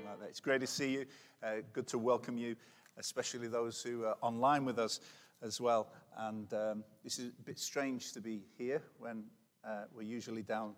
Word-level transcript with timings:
like 0.00 0.20
that. 0.20 0.28
It's 0.28 0.40
great 0.40 0.60
to 0.62 0.66
see 0.66 0.90
you. 0.92 1.06
Uh, 1.42 1.56
good 1.72 1.86
to 1.88 1.98
welcome 1.98 2.38
you, 2.38 2.56
especially 2.96 3.46
those 3.46 3.82
who 3.82 4.04
are 4.04 4.16
online 4.22 4.64
with 4.64 4.78
us 4.78 5.00
as 5.42 5.60
well. 5.60 5.88
And 6.16 6.52
um, 6.54 6.84
this 7.04 7.18
is 7.18 7.28
a 7.28 7.42
bit 7.42 7.58
strange 7.58 8.12
to 8.12 8.20
be 8.20 8.42
here 8.56 8.82
when 8.98 9.24
uh, 9.64 9.84
we're 9.94 10.02
usually 10.02 10.42
down 10.42 10.74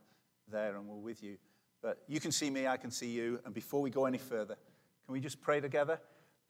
there 0.51 0.77
and 0.77 0.89
we're 0.89 0.97
with 0.97 1.23
you. 1.23 1.37
But 1.81 2.03
you 2.09 2.19
can 2.19 2.33
see 2.33 2.51
me, 2.51 2.67
I 2.67 2.77
can 2.77 2.91
see 2.91 3.09
you. 3.09 3.39
And 3.45 3.55
before 3.55 3.81
we 3.83 3.91
go 3.91 4.07
any 4.07 4.19
further, 4.19 4.57
can 5.07 5.13
we 5.13 5.21
just 5.21 5.41
pray 5.41 5.61
together? 5.61 6.01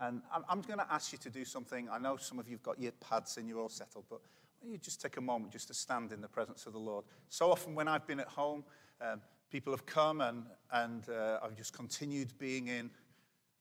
And 0.01 0.23
I'm, 0.33 0.45
I'm 0.49 0.63
going 0.63 0.79
to 0.79 0.87
ask 0.91 1.13
you 1.13 1.19
to 1.19 1.31
do 1.31 1.45
something. 1.45 1.89
I 1.91 1.99
know 1.99 2.17
some 2.17 2.39
of 2.39 2.49
you've 2.49 2.63
got 2.63 2.81
your 2.81 2.93
pads 2.93 3.37
and 3.37 3.49
you're 3.49 3.61
all 3.61 3.69
settled, 3.69 4.05
but 4.09 4.21
you 4.63 4.79
just 4.79 5.03
take 5.03 5.19
a 5.19 5.21
moment 5.21 5.53
just 5.53 5.69
to 5.69 5.75
stand 5.75 6.13
in 6.13 6.23
the 6.23 6.29
presence 6.29 6.67
of 6.67 6.73
the 6.73 6.79
Lord. 6.79 7.05
So 7.29 7.51
often 7.51 7.75
when 7.75 7.89
I've 7.89 8.07
been 8.07 8.21
at 8.21 8.29
home, 8.29 8.65
um, 9.01 9.21
people 9.55 9.73
have 9.73 9.87
come 9.87 10.21
and, 10.21 10.47
and 10.73 11.09
uh, 11.09 11.39
I've 11.41 11.57
just 11.57 11.73
continued 11.73 12.37
being 12.41 12.67
in. 12.67 12.91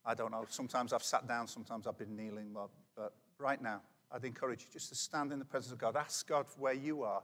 I 0.03 0.15
don't 0.15 0.31
know, 0.31 0.43
sometimes 0.49 0.91
I've 0.91 1.03
sat 1.03 1.27
down, 1.27 1.47
sometimes 1.47 1.85
I've 1.85 1.99
been 1.99 2.15
kneeling, 2.15 2.47
but, 2.51 2.69
but 2.97 3.13
right 3.37 3.61
now, 3.61 3.79
I'd 4.11 4.25
encourage 4.25 4.61
you 4.61 4.67
just 4.73 4.89
to 4.89 4.95
stand 4.95 5.31
in 5.31 5.37
the 5.37 5.45
presence 5.45 5.71
of 5.71 5.77
God. 5.77 5.95
Ask 5.95 6.27
God 6.27 6.47
where 6.57 6.73
you 6.73 7.03
are, 7.03 7.21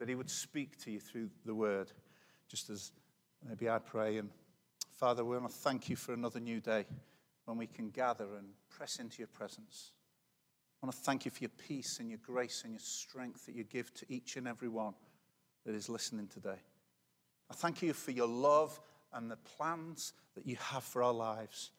that 0.00 0.08
He 0.08 0.16
would 0.16 0.28
speak 0.28 0.76
to 0.82 0.90
you 0.90 0.98
through 0.98 1.30
the 1.46 1.54
word, 1.54 1.92
just 2.48 2.68
as 2.68 2.90
maybe 3.48 3.70
I 3.70 3.78
pray. 3.78 4.16
And 4.16 4.30
Father, 4.96 5.24
we 5.24 5.38
want 5.38 5.48
to 5.48 5.56
thank 5.56 5.88
you 5.88 5.94
for 5.94 6.14
another 6.14 6.40
new 6.40 6.58
day 6.58 6.84
when 7.44 7.56
we 7.58 7.68
can 7.68 7.90
gather 7.90 8.34
and 8.38 8.48
press 8.70 8.98
into 8.98 9.18
your 9.18 9.28
presence. 9.28 9.92
I 10.82 10.86
want 10.86 10.96
to 10.96 11.02
thank 11.02 11.24
you 11.24 11.30
for 11.30 11.44
your 11.44 11.52
peace 11.68 12.00
and 12.00 12.10
your 12.10 12.18
grace 12.26 12.62
and 12.64 12.72
your 12.72 12.80
strength 12.80 13.46
that 13.46 13.54
you 13.54 13.62
give 13.62 13.94
to 13.94 14.06
each 14.08 14.36
and 14.36 14.48
every 14.48 14.68
one 14.68 14.94
that 15.64 15.76
is 15.76 15.88
listening 15.88 16.26
today. 16.26 16.58
I 17.50 17.54
thank 17.54 17.82
you 17.82 17.92
for 17.92 18.10
your 18.10 18.28
love 18.28 18.78
and 19.12 19.30
the 19.30 19.36
plans 19.36 20.12
that 20.34 20.46
you 20.46 20.56
have 20.56 20.84
for 20.84 21.02
our 21.02 21.12
lives. 21.12 21.70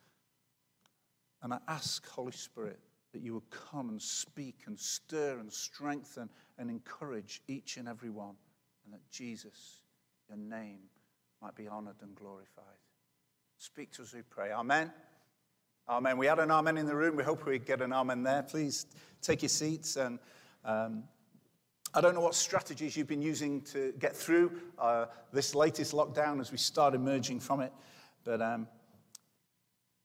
And 1.41 1.53
I 1.53 1.59
ask, 1.67 2.07
Holy 2.07 2.31
Spirit, 2.31 2.79
that 3.13 3.21
you 3.21 3.33
would 3.33 3.49
come 3.49 3.89
and 3.89 4.01
speak 4.01 4.61
and 4.67 4.77
stir 4.79 5.37
and 5.39 5.51
strengthen 5.51 6.29
and 6.57 6.69
encourage 6.69 7.41
each 7.47 7.77
and 7.77 7.87
every 7.87 8.09
one, 8.09 8.35
and 8.85 8.93
that 8.93 9.09
Jesus, 9.11 9.81
your 10.27 10.37
name, 10.37 10.79
might 11.41 11.55
be 11.55 11.67
honored 11.67 11.95
and 12.01 12.13
glorified. 12.15 12.65
Speak 13.57 13.91
to 13.93 14.01
us, 14.01 14.13
we 14.13 14.21
pray. 14.21 14.51
Amen. 14.51 14.91
Amen. 15.87 16.17
We 16.17 16.27
had 16.27 16.39
an 16.39 16.51
amen 16.51 16.77
in 16.77 16.85
the 16.85 16.95
room. 16.95 17.15
We 17.15 17.23
hope 17.23 17.45
we 17.45 17.59
get 17.59 17.81
an 17.81 17.93
amen 17.93 18.23
there. 18.23 18.43
Please 18.43 18.85
take 19.21 19.41
your 19.41 19.49
seats 19.49 19.95
and. 19.95 20.19
Um, 20.65 21.03
I 21.91 22.01
don't 22.01 22.13
know 22.13 22.21
what 22.21 22.35
strategies 22.35 22.95
you've 22.95 23.07
been 23.07 23.21
using 23.21 23.61
to 23.61 23.93
get 23.97 24.15
through 24.15 24.51
uh, 24.77 25.05
this 25.33 25.55
latest 25.55 25.93
lockdown 25.93 26.39
as 26.39 26.51
we 26.51 26.57
start 26.57 26.93
emerging 26.93 27.39
from 27.39 27.61
it. 27.61 27.73
But 28.23 28.43
um, 28.43 28.67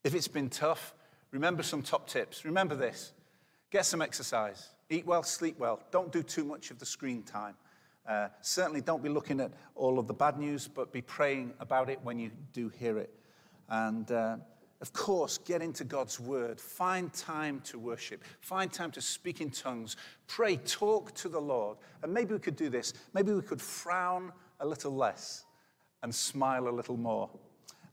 if 0.02 0.14
it's 0.14 0.28
been 0.28 0.48
tough, 0.48 0.94
remember 1.30 1.62
some 1.62 1.82
top 1.82 2.08
tips. 2.08 2.44
Remember 2.44 2.74
this 2.74 3.12
get 3.70 3.84
some 3.84 4.00
exercise, 4.00 4.70
eat 4.88 5.04
well, 5.04 5.22
sleep 5.22 5.58
well, 5.58 5.80
don't 5.90 6.12
do 6.12 6.22
too 6.22 6.44
much 6.44 6.70
of 6.70 6.78
the 6.78 6.86
screen 6.86 7.22
time. 7.22 7.54
Uh, 8.08 8.28
certainly 8.40 8.80
don't 8.80 9.02
be 9.02 9.08
looking 9.08 9.40
at 9.40 9.50
all 9.74 9.98
of 9.98 10.06
the 10.06 10.14
bad 10.14 10.38
news, 10.38 10.68
but 10.68 10.92
be 10.92 11.02
praying 11.02 11.52
about 11.58 11.90
it 11.90 11.98
when 12.02 12.18
you 12.18 12.30
do 12.52 12.68
hear 12.68 12.98
it. 12.98 13.12
And 13.68 14.10
uh, 14.10 14.36
of 14.80 14.92
course, 14.92 15.38
get 15.38 15.62
into 15.62 15.84
God's 15.84 16.20
word. 16.20 16.60
Find 16.60 17.12
time 17.12 17.60
to 17.64 17.78
worship. 17.78 18.22
Find 18.40 18.72
time 18.72 18.90
to 18.92 19.00
speak 19.00 19.40
in 19.40 19.50
tongues. 19.50 19.96
Pray, 20.26 20.56
talk 20.56 21.14
to 21.14 21.28
the 21.28 21.40
Lord. 21.40 21.78
And 22.02 22.12
maybe 22.12 22.34
we 22.34 22.40
could 22.40 22.56
do 22.56 22.68
this. 22.68 22.92
Maybe 23.14 23.32
we 23.32 23.42
could 23.42 23.62
frown 23.62 24.32
a 24.60 24.66
little 24.66 24.94
less 24.94 25.44
and 26.02 26.14
smile 26.14 26.68
a 26.68 26.70
little 26.70 26.96
more. 26.96 27.30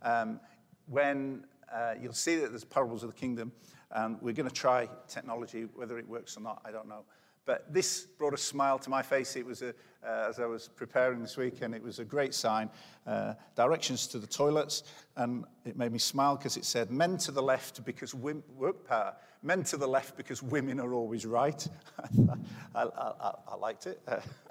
Um, 0.01 0.39
when 0.87 1.45
uh, 1.73 1.93
you'll 2.01 2.13
see 2.13 2.35
that 2.37 2.49
there's 2.49 2.65
parables 2.65 3.03
of 3.03 3.13
the 3.13 3.15
kingdom, 3.15 3.51
and 3.91 4.17
we're 4.21 4.33
going 4.33 4.49
to 4.49 4.53
try 4.53 4.87
technology, 5.07 5.67
whether 5.75 5.97
it 5.97 6.07
works 6.07 6.35
or 6.35 6.41
not, 6.41 6.61
I 6.65 6.71
don't 6.71 6.87
know. 6.87 7.03
But 7.45 7.73
this 7.73 8.05
brought 8.05 8.33
a 8.33 8.37
smile 8.37 8.77
to 8.79 8.89
my 8.89 9.01
face. 9.01 9.35
It 9.35 9.45
was, 9.45 9.61
a, 9.61 9.69
uh, 10.05 10.27
as 10.29 10.39
I 10.39 10.45
was 10.45 10.67
preparing 10.67 11.21
this 11.21 11.37
week, 11.37 11.61
and 11.61 11.73
it 11.73 11.81
was 11.81 11.99
a 11.99 12.05
great 12.05 12.33
sign. 12.33 12.69
Uh, 13.07 13.33
directions 13.55 14.05
to 14.07 14.19
the 14.19 14.27
toilets, 14.27 14.83
and 15.15 15.45
it 15.65 15.75
made 15.75 15.91
me 15.91 15.99
smile 15.99 16.35
because 16.35 16.55
it 16.55 16.65
said, 16.65 16.91
Men 16.91 17.17
to 17.17 17.31
the 17.31 17.41
left 17.41 17.83
because 17.83 18.13
women, 18.13 18.43
work 18.55 18.87
power. 18.87 19.15
Men 19.41 19.63
to 19.65 19.77
the 19.77 19.87
left 19.87 20.17
because 20.17 20.43
women 20.43 20.79
are 20.79 20.93
always 20.93 21.25
right. 21.25 21.67
I, 22.75 22.83
I, 22.83 23.31
I, 23.47 23.55
liked 23.55 23.87
it. 23.87 23.99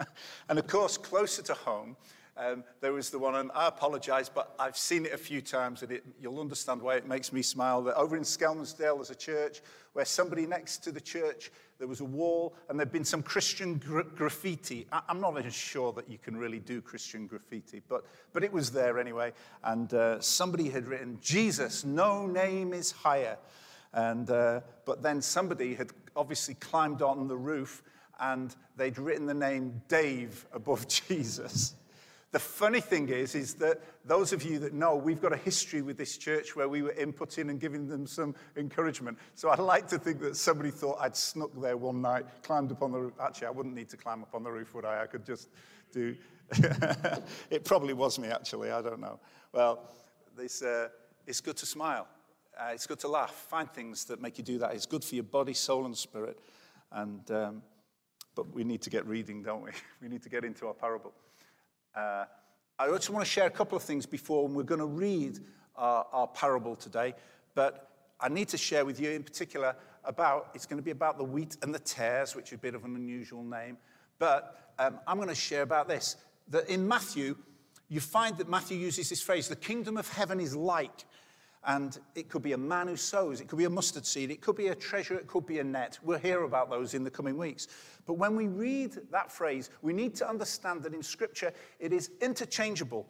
and 0.48 0.58
of 0.58 0.66
course, 0.66 0.98
closer 0.98 1.42
to 1.42 1.54
home, 1.54 1.96
um, 2.36 2.64
there 2.80 2.92
was 2.92 3.10
the 3.10 3.18
one, 3.18 3.34
and 3.34 3.50
I 3.54 3.68
apologize, 3.68 4.28
but 4.28 4.54
I've 4.58 4.76
seen 4.76 5.04
it 5.04 5.12
a 5.12 5.18
few 5.18 5.40
times, 5.40 5.82
and 5.82 5.92
it, 5.92 6.04
you'll 6.20 6.40
understand 6.40 6.80
why 6.80 6.96
it 6.96 7.06
makes 7.06 7.32
me 7.32 7.42
smile. 7.42 7.82
That 7.82 7.96
over 7.96 8.16
in 8.16 8.22
Skelmersdale, 8.22 8.96
there's 8.96 9.10
a 9.10 9.14
church 9.14 9.60
where 9.92 10.04
somebody 10.04 10.46
next 10.46 10.78
to 10.84 10.92
the 10.92 11.00
church, 11.00 11.50
there 11.80 11.88
was 11.88 12.00
a 12.00 12.04
wall, 12.04 12.54
and 12.68 12.78
there'd 12.78 12.92
been 12.92 13.06
some 13.06 13.22
Christian 13.22 13.78
gra- 13.78 14.04
graffiti. 14.04 14.86
I, 14.92 15.00
am 15.08 15.18
not 15.18 15.36
even 15.38 15.50
sure 15.50 15.94
that 15.94 16.10
you 16.10 16.18
can 16.18 16.36
really 16.36 16.58
do 16.58 16.82
Christian 16.82 17.26
graffiti, 17.26 17.80
but, 17.88 18.04
but 18.34 18.44
it 18.44 18.52
was 18.52 18.70
there 18.70 19.00
anyway. 19.00 19.32
And 19.64 19.92
uh, 19.94 20.20
somebody 20.20 20.68
had 20.68 20.86
written, 20.86 21.18
Jesus, 21.22 21.82
no 21.82 22.26
name 22.26 22.74
is 22.74 22.92
higher. 22.92 23.38
And, 23.94 24.30
uh, 24.30 24.60
but 24.84 25.02
then 25.02 25.22
somebody 25.22 25.74
had 25.74 25.90
obviously 26.14 26.54
climbed 26.54 27.00
on 27.00 27.26
the 27.26 27.36
roof 27.36 27.82
and 28.20 28.54
they'd 28.76 28.98
written 28.98 29.24
the 29.24 29.34
name 29.34 29.80
Dave 29.88 30.46
above 30.52 30.86
Jesus. 31.08 31.74
The 32.32 32.38
funny 32.38 32.80
thing 32.80 33.08
is, 33.08 33.34
is 33.34 33.54
that 33.54 33.80
those 34.04 34.32
of 34.32 34.44
you 34.44 34.60
that 34.60 34.72
know, 34.72 34.94
we've 34.94 35.20
got 35.20 35.32
a 35.32 35.36
history 35.36 35.82
with 35.82 35.98
this 35.98 36.16
church 36.16 36.54
where 36.54 36.68
we 36.68 36.82
were 36.82 36.92
inputting 36.92 37.50
and 37.50 37.58
giving 37.58 37.88
them 37.88 38.06
some 38.06 38.36
encouragement. 38.56 39.18
So 39.34 39.50
I'd 39.50 39.58
like 39.58 39.88
to 39.88 39.98
think 39.98 40.20
that 40.20 40.36
somebody 40.36 40.70
thought 40.70 40.98
I'd 41.00 41.16
snuck 41.16 41.50
there 41.60 41.76
one 41.76 42.00
night, 42.00 42.26
climbed 42.42 42.70
up 42.70 42.82
on 42.82 42.92
the 42.92 43.00
roof. 43.00 43.14
Actually, 43.20 43.48
I 43.48 43.50
wouldn't 43.50 43.74
need 43.74 43.88
to 43.88 43.96
climb 43.96 44.22
up 44.22 44.32
on 44.32 44.44
the 44.44 44.50
roof, 44.50 44.74
would 44.74 44.84
I? 44.84 45.02
I 45.02 45.06
could 45.06 45.26
just 45.26 45.48
do. 45.92 46.16
it 47.50 47.64
probably 47.64 47.94
was 47.94 48.16
me, 48.16 48.28
actually. 48.28 48.70
I 48.70 48.80
don't 48.80 49.00
know. 49.00 49.18
Well, 49.52 49.90
this, 50.36 50.62
uh, 50.62 50.88
it's 51.26 51.40
good 51.40 51.56
to 51.56 51.66
smile. 51.66 52.06
Uh, 52.56 52.70
it's 52.72 52.86
good 52.86 53.00
to 53.00 53.08
laugh. 53.08 53.32
Find 53.32 53.68
things 53.72 54.04
that 54.04 54.20
make 54.20 54.38
you 54.38 54.44
do 54.44 54.58
that. 54.58 54.72
It's 54.74 54.86
good 54.86 55.02
for 55.02 55.16
your 55.16 55.24
body, 55.24 55.54
soul, 55.54 55.84
and 55.84 55.96
spirit. 55.96 56.38
And, 56.92 57.28
um, 57.32 57.62
but 58.36 58.54
we 58.54 58.62
need 58.62 58.82
to 58.82 58.90
get 58.90 59.04
reading, 59.06 59.42
don't 59.42 59.62
we? 59.62 59.70
We 60.00 60.08
need 60.08 60.22
to 60.22 60.28
get 60.28 60.44
into 60.44 60.68
our 60.68 60.74
parable. 60.74 61.12
Uh, 61.94 62.24
I 62.78 62.88
also 62.88 63.12
want 63.12 63.24
to 63.24 63.30
share 63.30 63.46
a 63.46 63.50
couple 63.50 63.76
of 63.76 63.82
things 63.82 64.06
before 64.06 64.46
we're 64.48 64.62
going 64.62 64.80
to 64.80 64.86
read 64.86 65.38
our, 65.76 66.06
our 66.12 66.26
parable 66.28 66.76
today, 66.76 67.14
but 67.54 67.90
I 68.20 68.28
need 68.28 68.48
to 68.48 68.58
share 68.58 68.84
with 68.84 69.00
you 69.00 69.10
in 69.10 69.22
particular 69.22 69.74
about, 70.04 70.50
it's 70.54 70.66
going 70.66 70.78
to 70.78 70.84
be 70.84 70.90
about 70.90 71.18
the 71.18 71.24
wheat 71.24 71.56
and 71.62 71.74
the 71.74 71.78
tares, 71.78 72.34
which 72.34 72.48
is 72.48 72.54
a 72.54 72.58
bit 72.58 72.74
of 72.74 72.84
an 72.84 72.96
unusual 72.96 73.42
name, 73.42 73.76
but 74.18 74.72
um, 74.78 74.98
I'm 75.06 75.16
going 75.16 75.28
to 75.28 75.34
share 75.34 75.62
about 75.62 75.88
this. 75.88 76.16
That 76.48 76.68
in 76.68 76.86
Matthew, 76.86 77.36
you 77.88 78.00
find 78.00 78.36
that 78.38 78.48
Matthew 78.48 78.78
uses 78.78 79.10
this 79.10 79.22
phrase, 79.22 79.48
the 79.48 79.56
kingdom 79.56 79.96
of 79.96 80.08
heaven 80.08 80.40
is 80.40 80.56
like. 80.56 81.04
And 81.66 81.98
it 82.14 82.30
could 82.30 82.42
be 82.42 82.52
a 82.52 82.58
man 82.58 82.88
who 82.88 82.96
sows, 82.96 83.40
it 83.40 83.48
could 83.48 83.58
be 83.58 83.66
a 83.66 83.70
mustard 83.70 84.06
seed, 84.06 84.30
it 84.30 84.40
could 84.40 84.56
be 84.56 84.68
a 84.68 84.74
treasure, 84.74 85.14
it 85.14 85.26
could 85.26 85.44
be 85.44 85.58
a 85.58 85.64
net. 85.64 85.98
We'll 86.02 86.18
hear 86.18 86.44
about 86.44 86.70
those 86.70 86.94
in 86.94 87.04
the 87.04 87.10
coming 87.10 87.36
weeks. 87.36 87.68
But 88.06 88.14
when 88.14 88.34
we 88.34 88.46
read 88.48 88.96
that 89.10 89.30
phrase, 89.30 89.68
we 89.82 89.92
need 89.92 90.14
to 90.16 90.28
understand 90.28 90.82
that 90.84 90.94
in 90.94 91.02
Scripture 91.02 91.52
it 91.78 91.92
is 91.92 92.10
interchangeable. 92.22 93.06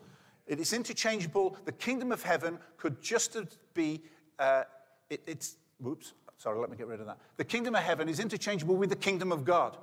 It 0.48 0.58
is 0.58 0.72
interchangeable. 0.72 1.56
The 1.64 1.72
kingdom 1.72 2.10
of 2.10 2.24
heaven 2.24 2.58
could 2.76 3.00
just 3.00 3.36
be, 3.72 4.02
uh, 4.40 4.64
it, 5.08 5.22
it's, 5.28 5.56
whoops, 5.78 6.14
sorry, 6.38 6.58
let 6.58 6.70
me 6.70 6.76
get 6.76 6.88
rid 6.88 6.98
of 6.98 7.06
that. 7.06 7.18
The 7.36 7.44
kingdom 7.44 7.76
of 7.76 7.82
heaven 7.82 8.08
is 8.08 8.18
interchangeable 8.18 8.76
with 8.76 8.90
the 8.90 8.96
kingdom 8.96 9.30
of 9.30 9.44
God. 9.44 9.76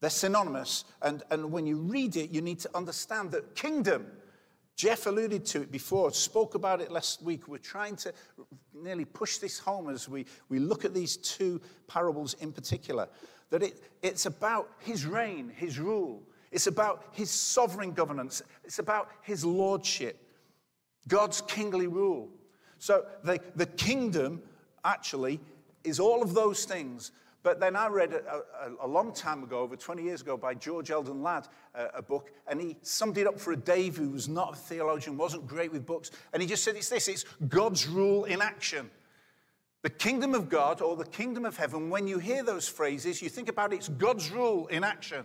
They're 0.00 0.10
synonymous. 0.10 0.84
And, 1.02 1.22
and 1.30 1.52
when 1.52 1.64
you 1.64 1.76
read 1.76 2.16
it, 2.16 2.30
you 2.30 2.40
need 2.40 2.58
to 2.60 2.70
understand 2.74 3.30
that 3.32 3.54
kingdom 3.54 4.06
Jeff 4.78 5.06
alluded 5.06 5.44
to 5.44 5.62
it 5.62 5.72
before, 5.72 6.12
spoke 6.12 6.54
about 6.54 6.80
it 6.80 6.92
last 6.92 7.20
week. 7.20 7.48
We're 7.48 7.58
trying 7.58 7.96
to 7.96 8.14
nearly 8.72 9.04
push 9.04 9.38
this 9.38 9.58
home 9.58 9.90
as 9.90 10.08
we, 10.08 10.24
we 10.48 10.60
look 10.60 10.84
at 10.84 10.94
these 10.94 11.16
two 11.16 11.60
parables 11.88 12.34
in 12.34 12.52
particular. 12.52 13.08
That 13.50 13.64
it, 13.64 13.82
it's 14.02 14.26
about 14.26 14.70
his 14.78 15.04
reign, 15.04 15.52
his 15.52 15.80
rule. 15.80 16.22
It's 16.52 16.68
about 16.68 17.06
his 17.10 17.28
sovereign 17.28 17.90
governance. 17.90 18.40
It's 18.62 18.78
about 18.78 19.10
his 19.22 19.44
lordship, 19.44 20.24
God's 21.08 21.40
kingly 21.40 21.88
rule. 21.88 22.28
So 22.78 23.04
the, 23.24 23.40
the 23.56 23.66
kingdom 23.66 24.42
actually 24.84 25.40
is 25.82 25.98
all 25.98 26.22
of 26.22 26.34
those 26.34 26.64
things 26.64 27.10
but 27.42 27.60
then 27.60 27.76
I 27.76 27.86
read 27.88 28.12
a, 28.12 28.42
a, 28.82 28.86
a, 28.86 28.88
long 28.88 29.12
time 29.12 29.44
ago, 29.44 29.60
over 29.60 29.76
20 29.76 30.02
years 30.02 30.22
ago, 30.22 30.36
by 30.36 30.54
George 30.54 30.90
Eldon 30.90 31.22
Ladd, 31.22 31.46
a, 31.74 31.86
a 31.96 32.02
book, 32.02 32.32
and 32.46 32.60
he 32.60 32.76
summed 32.82 33.16
it 33.16 33.26
up 33.26 33.38
for 33.38 33.52
a 33.52 33.56
Dave 33.56 33.96
who 33.96 34.10
was 34.10 34.28
not 34.28 34.54
a 34.54 34.56
theologian, 34.56 35.16
wasn't 35.16 35.46
great 35.46 35.72
with 35.72 35.86
books, 35.86 36.10
and 36.32 36.42
he 36.42 36.48
just 36.48 36.64
said 36.64 36.76
it's 36.76 36.88
this 36.88 37.08
it's 37.08 37.24
God's 37.48 37.86
rule 37.86 38.24
in 38.24 38.42
action. 38.42 38.90
The 39.82 39.90
kingdom 39.90 40.34
of 40.34 40.48
God 40.48 40.82
or 40.82 40.96
the 40.96 41.04
kingdom 41.04 41.44
of 41.44 41.56
heaven, 41.56 41.88
when 41.88 42.08
you 42.08 42.18
hear 42.18 42.42
those 42.42 42.66
phrases, 42.66 43.22
you 43.22 43.28
think 43.28 43.48
about 43.48 43.72
it, 43.72 43.76
it's 43.76 43.88
God's 43.88 44.30
rule 44.30 44.66
in 44.66 44.82
action. 44.82 45.24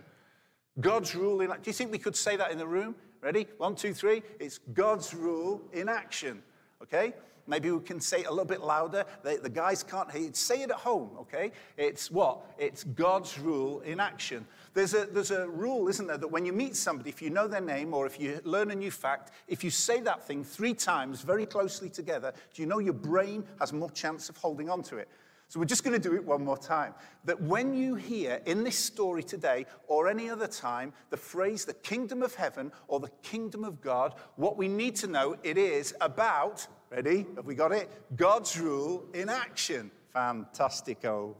God's 0.80 1.14
rule 1.14 1.40
in 1.40 1.50
action. 1.50 1.62
Do 1.64 1.70
you 1.70 1.74
think 1.74 1.90
we 1.90 1.98
could 1.98 2.16
say 2.16 2.36
that 2.36 2.52
in 2.52 2.58
the 2.58 2.66
room? 2.66 2.94
Ready? 3.20 3.48
One, 3.58 3.74
two, 3.74 3.94
three. 3.94 4.22
It's 4.38 4.58
God's 4.58 5.14
rule 5.14 5.62
in 5.72 5.88
action. 5.88 6.42
Okay? 6.82 7.14
Maybe 7.46 7.70
we 7.70 7.80
can 7.80 8.00
say 8.00 8.20
it 8.20 8.26
a 8.26 8.30
little 8.30 8.44
bit 8.44 8.62
louder. 8.62 9.04
The, 9.22 9.38
the 9.42 9.48
guys 9.48 9.82
can't 9.82 10.10
hear 10.10 10.28
it. 10.28 10.36
Say 10.36 10.62
it 10.62 10.70
at 10.70 10.76
home, 10.76 11.10
okay? 11.20 11.52
It's 11.76 12.10
what? 12.10 12.54
It's 12.58 12.84
God's 12.84 13.38
rule 13.38 13.80
in 13.80 14.00
action. 14.00 14.46
There's 14.72 14.94
a, 14.94 15.06
there's 15.06 15.30
a 15.30 15.48
rule, 15.48 15.88
isn't 15.88 16.06
there, 16.06 16.18
that 16.18 16.28
when 16.28 16.46
you 16.46 16.52
meet 16.52 16.74
somebody, 16.74 17.10
if 17.10 17.22
you 17.22 17.30
know 17.30 17.46
their 17.46 17.60
name 17.60 17.94
or 17.94 18.06
if 18.06 18.18
you 18.18 18.40
learn 18.44 18.70
a 18.70 18.74
new 18.74 18.90
fact, 18.90 19.32
if 19.46 19.62
you 19.62 19.70
say 19.70 20.00
that 20.00 20.26
thing 20.26 20.42
three 20.42 20.74
times 20.74 21.20
very 21.22 21.46
closely 21.46 21.88
together, 21.88 22.32
do 22.52 22.62
you 22.62 22.66
know 22.66 22.78
your 22.78 22.94
brain 22.94 23.44
has 23.60 23.72
more 23.72 23.90
chance 23.90 24.28
of 24.28 24.36
holding 24.36 24.70
on 24.70 24.82
to 24.84 24.96
it? 24.96 25.08
So 25.48 25.60
we're 25.60 25.66
just 25.66 25.84
going 25.84 26.00
to 26.00 26.08
do 26.08 26.16
it 26.16 26.24
one 26.24 26.44
more 26.44 26.56
time. 26.56 26.94
That 27.24 27.40
when 27.40 27.74
you 27.74 27.94
hear 27.94 28.40
in 28.46 28.64
this 28.64 28.78
story 28.78 29.22
today 29.22 29.66
or 29.86 30.08
any 30.08 30.28
other 30.28 30.48
time 30.48 30.92
the 31.10 31.16
phrase 31.16 31.64
the 31.64 31.74
kingdom 31.74 32.22
of 32.22 32.34
heaven 32.34 32.72
or 32.88 32.98
the 32.98 33.10
kingdom 33.22 33.62
of 33.62 33.80
God, 33.80 34.14
what 34.36 34.56
we 34.56 34.68
need 34.68 34.96
to 34.96 35.06
know 35.06 35.36
it 35.42 35.58
is 35.58 35.94
about, 36.00 36.66
ready? 36.94 37.26
Have 37.34 37.44
we 37.44 37.56
got 37.56 37.72
it? 37.72 37.90
God's 38.14 38.56
rule 38.58 39.04
in 39.14 39.28
action. 39.28 39.90
Fantastico. 40.14 41.34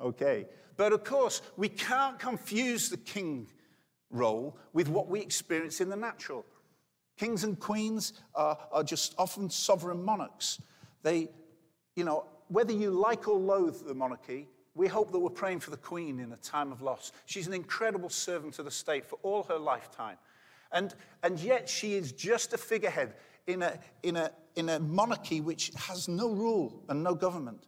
Okay. 0.00 0.46
But 0.76 0.92
of 0.92 1.02
course, 1.02 1.40
we 1.56 1.70
can't 1.70 2.18
confuse 2.18 2.90
the 2.90 2.98
king 2.98 3.46
role 4.10 4.58
with 4.74 4.88
what 4.88 5.08
we 5.08 5.20
experience 5.20 5.80
in 5.80 5.88
the 5.88 5.96
natural. 5.96 6.44
Kings 7.16 7.42
and 7.42 7.58
queens 7.58 8.12
are, 8.34 8.58
are 8.70 8.84
just 8.84 9.14
often 9.16 9.48
sovereign 9.48 10.04
monarchs. 10.04 10.60
They, 11.02 11.30
you 11.96 12.04
know, 12.04 12.26
whether 12.48 12.72
you 12.72 12.90
like 12.90 13.28
or 13.28 13.38
loathe 13.38 13.86
the 13.86 13.94
monarchy, 13.94 14.46
we 14.74 14.88
hope 14.88 15.10
that 15.12 15.18
we're 15.18 15.30
praying 15.30 15.60
for 15.60 15.70
the 15.70 15.78
Queen 15.78 16.20
in 16.20 16.32
a 16.32 16.36
time 16.36 16.70
of 16.70 16.82
loss. 16.82 17.12
She's 17.24 17.46
an 17.46 17.54
incredible 17.54 18.10
servant 18.10 18.54
to 18.54 18.62
the 18.62 18.70
state 18.70 19.06
for 19.06 19.18
all 19.22 19.44
her 19.44 19.58
lifetime. 19.58 20.18
And, 20.70 20.94
and 21.22 21.40
yet 21.40 21.66
she 21.66 21.94
is 21.94 22.12
just 22.12 22.52
a 22.52 22.58
figurehead 22.58 23.14
in 23.46 23.62
a, 23.62 23.78
in, 24.02 24.16
a, 24.16 24.30
in 24.58 24.68
a 24.68 24.80
monarchy 24.80 25.40
which 25.40 25.70
has 25.76 26.08
no 26.08 26.30
rule 26.30 26.82
and 26.88 27.04
no 27.04 27.14
government. 27.14 27.64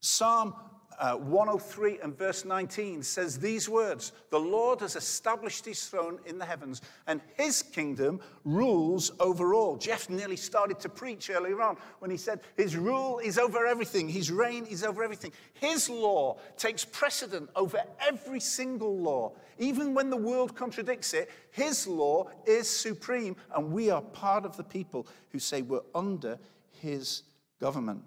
Psalm 0.00 0.54
uh, 0.98 1.14
103 1.16 1.98
and 2.02 2.16
verse 2.16 2.44
19 2.44 3.02
says 3.02 3.38
these 3.38 3.68
words 3.68 4.12
The 4.30 4.38
Lord 4.38 4.80
has 4.80 4.96
established 4.96 5.64
his 5.64 5.86
throne 5.86 6.18
in 6.26 6.38
the 6.38 6.44
heavens, 6.44 6.82
and 7.06 7.20
his 7.36 7.62
kingdom 7.62 8.20
rules 8.44 9.12
over 9.20 9.54
all. 9.54 9.76
Jeff 9.76 10.08
nearly 10.08 10.36
started 10.36 10.80
to 10.80 10.88
preach 10.88 11.30
earlier 11.30 11.60
on 11.60 11.76
when 11.98 12.10
he 12.10 12.16
said, 12.16 12.40
His 12.56 12.76
rule 12.76 13.18
is 13.18 13.38
over 13.38 13.66
everything, 13.66 14.08
his 14.08 14.30
reign 14.30 14.64
is 14.66 14.82
over 14.84 15.02
everything. 15.02 15.32
His 15.54 15.88
law 15.88 16.38
takes 16.56 16.84
precedent 16.84 17.50
over 17.54 17.82
every 18.00 18.40
single 18.40 18.98
law. 18.98 19.32
Even 19.58 19.94
when 19.94 20.10
the 20.10 20.16
world 20.16 20.54
contradicts 20.54 21.14
it, 21.14 21.30
his 21.50 21.86
law 21.86 22.28
is 22.46 22.68
supreme, 22.68 23.36
and 23.54 23.72
we 23.72 23.90
are 23.90 24.02
part 24.02 24.44
of 24.44 24.56
the 24.56 24.64
people 24.64 25.06
who 25.30 25.38
say 25.38 25.62
we're 25.62 25.80
under 25.94 26.38
his 26.80 27.22
government. 27.60 28.02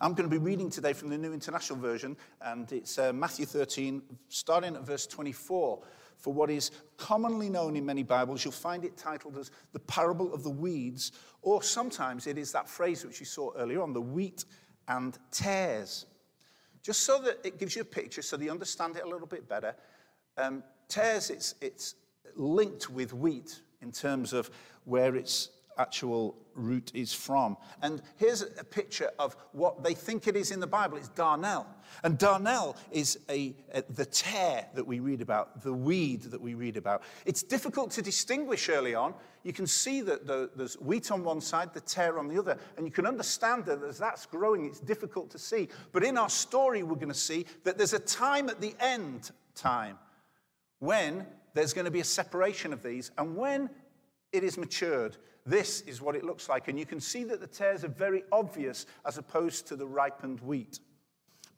I'm 0.00 0.14
going 0.14 0.30
to 0.30 0.32
be 0.32 0.38
reading 0.38 0.70
today 0.70 0.92
from 0.92 1.08
the 1.08 1.18
New 1.18 1.32
International 1.32 1.76
Version, 1.76 2.16
and 2.40 2.70
it's 2.70 3.00
uh, 3.00 3.12
Matthew 3.12 3.46
13, 3.46 4.00
starting 4.28 4.76
at 4.76 4.82
verse 4.82 5.08
24. 5.08 5.80
For 6.18 6.32
what 6.32 6.50
is 6.50 6.70
commonly 6.96 7.50
known 7.50 7.74
in 7.74 7.84
many 7.84 8.04
Bibles, 8.04 8.44
you'll 8.44 8.52
find 8.52 8.84
it 8.84 8.96
titled 8.96 9.36
as 9.36 9.50
the 9.72 9.80
parable 9.80 10.32
of 10.32 10.44
the 10.44 10.50
weeds, 10.50 11.10
or 11.42 11.64
sometimes 11.64 12.28
it 12.28 12.38
is 12.38 12.52
that 12.52 12.68
phrase 12.68 13.04
which 13.04 13.18
you 13.18 13.26
saw 13.26 13.50
earlier 13.56 13.82
on, 13.82 13.92
the 13.92 14.00
wheat 14.00 14.44
and 14.86 15.18
tares. 15.32 16.06
Just 16.80 17.00
so 17.00 17.20
that 17.22 17.38
it 17.42 17.58
gives 17.58 17.74
you 17.74 17.82
a 17.82 17.84
picture, 17.84 18.22
so 18.22 18.36
that 18.36 18.44
you 18.44 18.52
understand 18.52 18.96
it 18.96 19.02
a 19.02 19.08
little 19.08 19.26
bit 19.26 19.48
better. 19.48 19.74
Um, 20.36 20.62
tares, 20.88 21.28
it's, 21.28 21.56
it's 21.60 21.96
linked 22.36 22.88
with 22.88 23.12
wheat 23.14 23.62
in 23.82 23.90
terms 23.90 24.32
of 24.32 24.48
where 24.84 25.16
it's 25.16 25.48
actual 25.78 26.36
root 26.54 26.90
is 26.94 27.14
from. 27.14 27.56
And 27.82 28.02
here's 28.16 28.42
a 28.42 28.64
picture 28.64 29.10
of 29.18 29.36
what 29.52 29.82
they 29.82 29.94
think 29.94 30.26
it 30.26 30.36
is 30.36 30.50
in 30.50 30.60
the 30.60 30.66
Bible. 30.66 30.96
It's 30.96 31.08
darnel. 31.10 31.66
And 32.02 32.18
darnel 32.18 32.76
is 32.90 33.18
a, 33.30 33.54
a, 33.72 33.82
the 33.82 34.04
tare 34.04 34.66
that 34.74 34.86
we 34.86 35.00
read 35.00 35.20
about, 35.20 35.62
the 35.62 35.72
weed 35.72 36.22
that 36.22 36.40
we 36.40 36.54
read 36.54 36.76
about. 36.76 37.02
It's 37.24 37.42
difficult 37.42 37.90
to 37.92 38.02
distinguish 38.02 38.68
early 38.68 38.94
on. 38.94 39.14
You 39.44 39.52
can 39.52 39.66
see 39.66 40.00
that 40.02 40.26
the, 40.26 40.50
there's 40.56 40.74
wheat 40.74 41.10
on 41.10 41.24
one 41.24 41.40
side, 41.40 41.72
the 41.72 41.80
tare 41.80 42.18
on 42.18 42.28
the 42.28 42.38
other. 42.38 42.58
And 42.76 42.84
you 42.84 42.92
can 42.92 43.06
understand 43.06 43.64
that 43.66 43.82
as 43.82 43.98
that's 43.98 44.26
growing, 44.26 44.66
it's 44.66 44.80
difficult 44.80 45.30
to 45.30 45.38
see. 45.38 45.68
But 45.92 46.04
in 46.04 46.18
our 46.18 46.28
story, 46.28 46.82
we're 46.82 46.96
going 46.96 47.08
to 47.08 47.14
see 47.14 47.46
that 47.64 47.78
there's 47.78 47.94
a 47.94 48.00
time 48.00 48.48
at 48.48 48.60
the 48.60 48.74
end 48.80 49.30
time 49.54 49.98
when 50.80 51.26
there's 51.54 51.72
going 51.72 51.86
to 51.86 51.90
be 51.90 52.00
a 52.00 52.04
separation 52.04 52.72
of 52.72 52.82
these. 52.82 53.10
And 53.16 53.36
when 53.36 53.70
it 54.32 54.44
is 54.44 54.58
matured, 54.58 55.16
this 55.48 55.80
is 55.82 56.00
what 56.00 56.14
it 56.14 56.24
looks 56.24 56.48
like. 56.48 56.68
And 56.68 56.78
you 56.78 56.86
can 56.86 57.00
see 57.00 57.24
that 57.24 57.40
the 57.40 57.46
tares 57.46 57.84
are 57.84 57.88
very 57.88 58.24
obvious 58.30 58.86
as 59.06 59.18
opposed 59.18 59.66
to 59.68 59.76
the 59.76 59.86
ripened 59.86 60.40
wheat. 60.40 60.80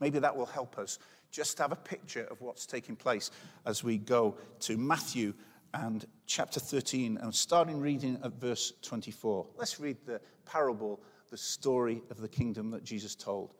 Maybe 0.00 0.18
that 0.18 0.36
will 0.36 0.46
help 0.46 0.78
us 0.78 0.98
just 1.30 1.58
have 1.58 1.72
a 1.72 1.76
picture 1.76 2.26
of 2.30 2.40
what's 2.40 2.66
taking 2.66 2.96
place 2.96 3.30
as 3.66 3.84
we 3.84 3.98
go 3.98 4.36
to 4.60 4.76
Matthew 4.76 5.34
and 5.74 6.04
chapter 6.26 6.58
13 6.58 7.18
and 7.20 7.34
starting 7.34 7.80
reading 7.80 8.18
at 8.24 8.32
verse 8.32 8.72
24. 8.82 9.46
Let's 9.56 9.78
read 9.78 9.98
the 10.06 10.20
parable, 10.44 11.00
the 11.30 11.36
story 11.36 12.02
of 12.10 12.20
the 12.20 12.28
kingdom 12.28 12.70
that 12.70 12.84
Jesus 12.84 13.14
told. 13.14 13.54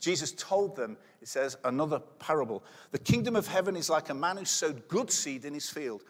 Jesus 0.00 0.32
told 0.32 0.74
them, 0.74 0.96
it 1.20 1.28
says, 1.28 1.56
another 1.64 1.98
parable. 2.18 2.64
The 2.92 2.98
kingdom 2.98 3.36
of 3.36 3.46
heaven 3.46 3.76
is 3.76 3.90
like 3.90 4.08
a 4.08 4.14
man 4.14 4.36
who 4.36 4.44
sowed 4.44 4.88
good 4.88 5.10
seed 5.10 5.44
in 5.44 5.54
his 5.54 5.68
field. 5.68 6.02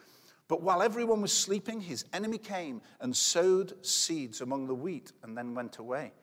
But 0.47 0.61
while 0.61 0.81
everyone 0.81 1.21
was 1.21 1.33
sleeping, 1.33 1.81
his 1.81 2.05
enemy 2.13 2.37
came 2.37 2.81
and 3.01 3.15
sowed 3.15 3.85
seeds 3.85 4.41
among 4.41 4.67
the 4.67 4.75
wheat 4.75 5.11
and 5.23 5.37
then 5.37 5.53
went 5.53 5.77
away. 5.77 6.13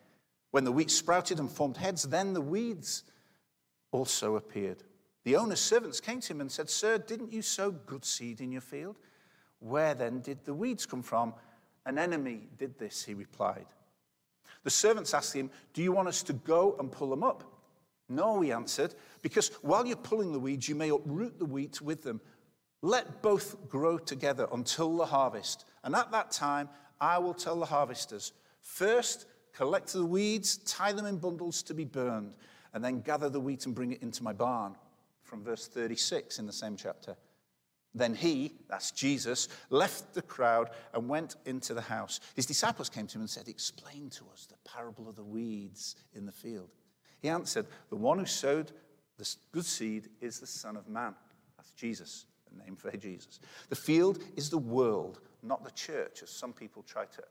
When 0.51 0.65
the 0.65 0.73
wheat 0.73 0.91
sprouted 0.91 1.41
and 1.41 1.51
formed 1.51 1.77
heads, 1.77 2.05
then 2.05 2.33
the 2.33 2.41
weeds 2.41 3.03
also 3.91 4.37
appeared. 4.37 4.83
The 5.25 5.37
owner's 5.37 5.61
servants 5.61 6.01
came 6.01 6.21
to 6.21 6.33
him 6.33 6.41
and 6.41 6.51
said, 6.51 6.71
Sir, 6.71 6.99
didn't 6.99 7.33
you 7.33 7.43
sow 7.43 7.71
good 7.71 8.05
seed 8.05 8.41
in 8.41 8.53
your 8.53 8.61
field? 8.61 8.99
Where 9.59 9.95
then 9.95 10.21
did 10.21 10.45
the 10.45 10.55
weeds 10.55 10.87
come 10.87 11.03
from? 11.03 11.35
An 11.87 11.99
enemy 11.99 12.49
did 12.59 12.79
this, 12.79 13.05
he 13.05 13.15
replied. 13.15 13.67
The 14.63 14.71
servants 14.71 15.13
asked 15.13 15.35
him, 15.35 15.51
Do 15.73 15.83
you 15.83 15.93
want 15.93 16.09
us 16.09 16.23
to 16.25 16.33
go 16.33 16.77
and 16.79 16.91
pull 16.91 17.11
them 17.11 17.23
up? 17.23 17.45
No, 18.09 18.41
he 18.43 18.53
answered, 18.53 18.95
because 19.23 19.49
while 19.63 19.87
you're 19.87 19.97
pulling 19.97 20.33
the 20.33 20.39
weeds, 20.39 20.69
you 20.69 20.75
may 20.75 20.91
uproot 20.91 21.39
the 21.39 21.47
wheat 21.47 21.81
with 21.81 22.03
them. 22.03 22.21
Let 22.85 23.23
both 23.23 23.71
grow 23.71 23.97
together 23.97 24.47
until 24.53 24.95
the 24.99 25.07
harvest. 25.07 25.65
And 25.85 25.97
at 25.97 26.13
that 26.13 26.31
time, 26.31 26.69
I 27.01 27.17
will 27.17 27.33
tell 27.33 27.59
the 27.59 27.65
harvesters 27.65 28.35
first, 28.61 29.25
collect 29.55 29.95
the 29.95 30.05
weeds, 30.05 30.59
tie 30.59 30.93
them 30.93 31.07
in 31.07 31.17
bundles 31.17 31.63
to 31.63 31.73
be 31.73 31.87
burned, 31.87 32.35
and 32.75 32.85
then 32.85 33.01
gather 33.01 33.31
the 33.31 33.41
wheat 33.41 33.65
and 33.65 33.75
bring 33.75 33.93
it 33.93 34.03
into 34.03 34.23
my 34.23 34.35
barn. 34.35 34.77
From 35.23 35.43
verse 35.43 35.67
36 35.67 36.39
in 36.39 36.45
the 36.45 36.53
same 36.53 36.77
chapter. 36.77 37.17
Then 37.95 38.15
he, 38.15 38.53
that's 38.69 38.91
Jesus, 38.91 39.49
left 39.71 40.13
the 40.13 40.21
crowd 40.21 40.69
and 40.93 41.09
went 41.09 41.37
into 41.47 41.73
the 41.73 41.81
house. 41.81 42.21
His 42.37 42.45
disciples 42.45 42.91
came 42.91 43.07
to 43.07 43.15
him 43.15 43.23
and 43.23 43.31
said, 43.31 43.49
Explain 43.49 44.11
to 44.11 44.25
us 44.31 44.45
the 44.45 44.71
parable 44.71 45.09
of 45.09 45.17
the 45.17 45.25
weeds 45.25 45.97
in 46.13 46.27
the 46.27 46.33
field. 46.33 46.69
He 47.23 47.31
answered, 47.31 47.65
The 47.89 47.97
one 47.97 48.19
who 48.19 48.27
sowed 48.27 48.73
the 49.17 49.35
good 49.53 49.65
seed 49.65 50.11
is 50.21 50.39
the 50.39 50.47
Son 50.47 50.77
of 50.77 50.87
Man. 50.87 51.15
That's 51.57 51.71
Jesus 51.71 52.27
name 52.55 52.77
for 52.77 52.91
Jesus. 52.97 53.41
The 53.69 53.77
field 53.77 54.23
is 54.37 54.51
the 54.51 54.59
world, 54.59 55.21
not 55.43 55.65
the 55.65 55.71
church, 55.73 56.23
as 56.23 56.31
some 56.31 56.53
people 56.53 56.83
try 56.83 57.05
to 57.05 57.23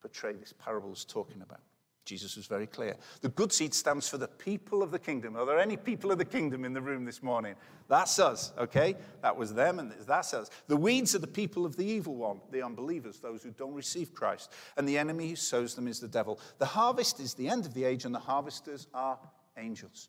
portray 0.00 0.34
this 0.34 0.52
parable 0.52 0.92
as 0.92 1.04
talking 1.04 1.42
about. 1.42 1.60
Jesus 2.04 2.36
was 2.36 2.46
very 2.46 2.66
clear. 2.66 2.96
The 3.22 3.30
good 3.30 3.52
seed 3.52 3.72
stands 3.72 4.08
for 4.08 4.18
the 4.18 4.28
people 4.28 4.82
of 4.82 4.90
the 4.90 4.98
kingdom. 4.98 5.36
Are 5.36 5.46
there 5.46 5.58
any 5.58 5.76
people 5.76 6.12
of 6.12 6.18
the 6.18 6.24
kingdom 6.24 6.64
in 6.64 6.74
the 6.74 6.82
room 6.82 7.06
this 7.06 7.22
morning? 7.22 7.54
That's 7.88 8.18
us, 8.18 8.52
okay? 8.58 8.96
That 9.22 9.36
was 9.36 9.54
them 9.54 9.78
and 9.78 9.90
that's 10.06 10.34
us. 10.34 10.50
The 10.68 10.76
weeds 10.76 11.14
are 11.14 11.20
the 11.20 11.26
people 11.26 11.64
of 11.64 11.76
the 11.76 11.86
evil 11.86 12.14
one, 12.14 12.40
the 12.50 12.62
unbelievers, 12.62 13.20
those 13.20 13.42
who 13.42 13.50
don't 13.52 13.72
receive 13.72 14.12
Christ. 14.12 14.52
And 14.76 14.86
the 14.86 14.98
enemy 14.98 15.30
who 15.30 15.36
sows 15.36 15.74
them 15.74 15.88
is 15.88 15.98
the 15.98 16.08
devil. 16.08 16.38
The 16.58 16.66
harvest 16.66 17.20
is 17.20 17.32
the 17.34 17.48
end 17.48 17.64
of 17.64 17.72
the 17.72 17.84
age, 17.84 18.04
and 18.04 18.14
the 18.14 18.18
harvesters 18.18 18.86
are 18.92 19.18
angels. 19.56 20.08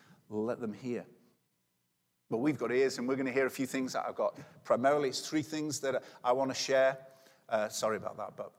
let 0.39 0.59
them 0.59 0.73
hear. 0.73 1.05
But 2.29 2.37
we've 2.37 2.57
got 2.57 2.71
ears, 2.71 2.97
and 2.97 3.07
we're 3.07 3.15
going 3.15 3.27
to 3.27 3.33
hear 3.33 3.45
a 3.45 3.51
few 3.51 3.65
things 3.65 3.93
that 3.93 4.05
I've 4.07 4.15
got. 4.15 4.37
Primarily, 4.63 5.09
it's 5.09 5.27
three 5.27 5.41
things 5.41 5.79
that 5.81 6.01
I 6.23 6.31
want 6.31 6.49
to 6.49 6.55
share. 6.55 6.97
Uh, 7.49 7.67
sorry 7.67 7.97
about 7.97 8.15
that, 8.17 8.37
but 8.37 8.53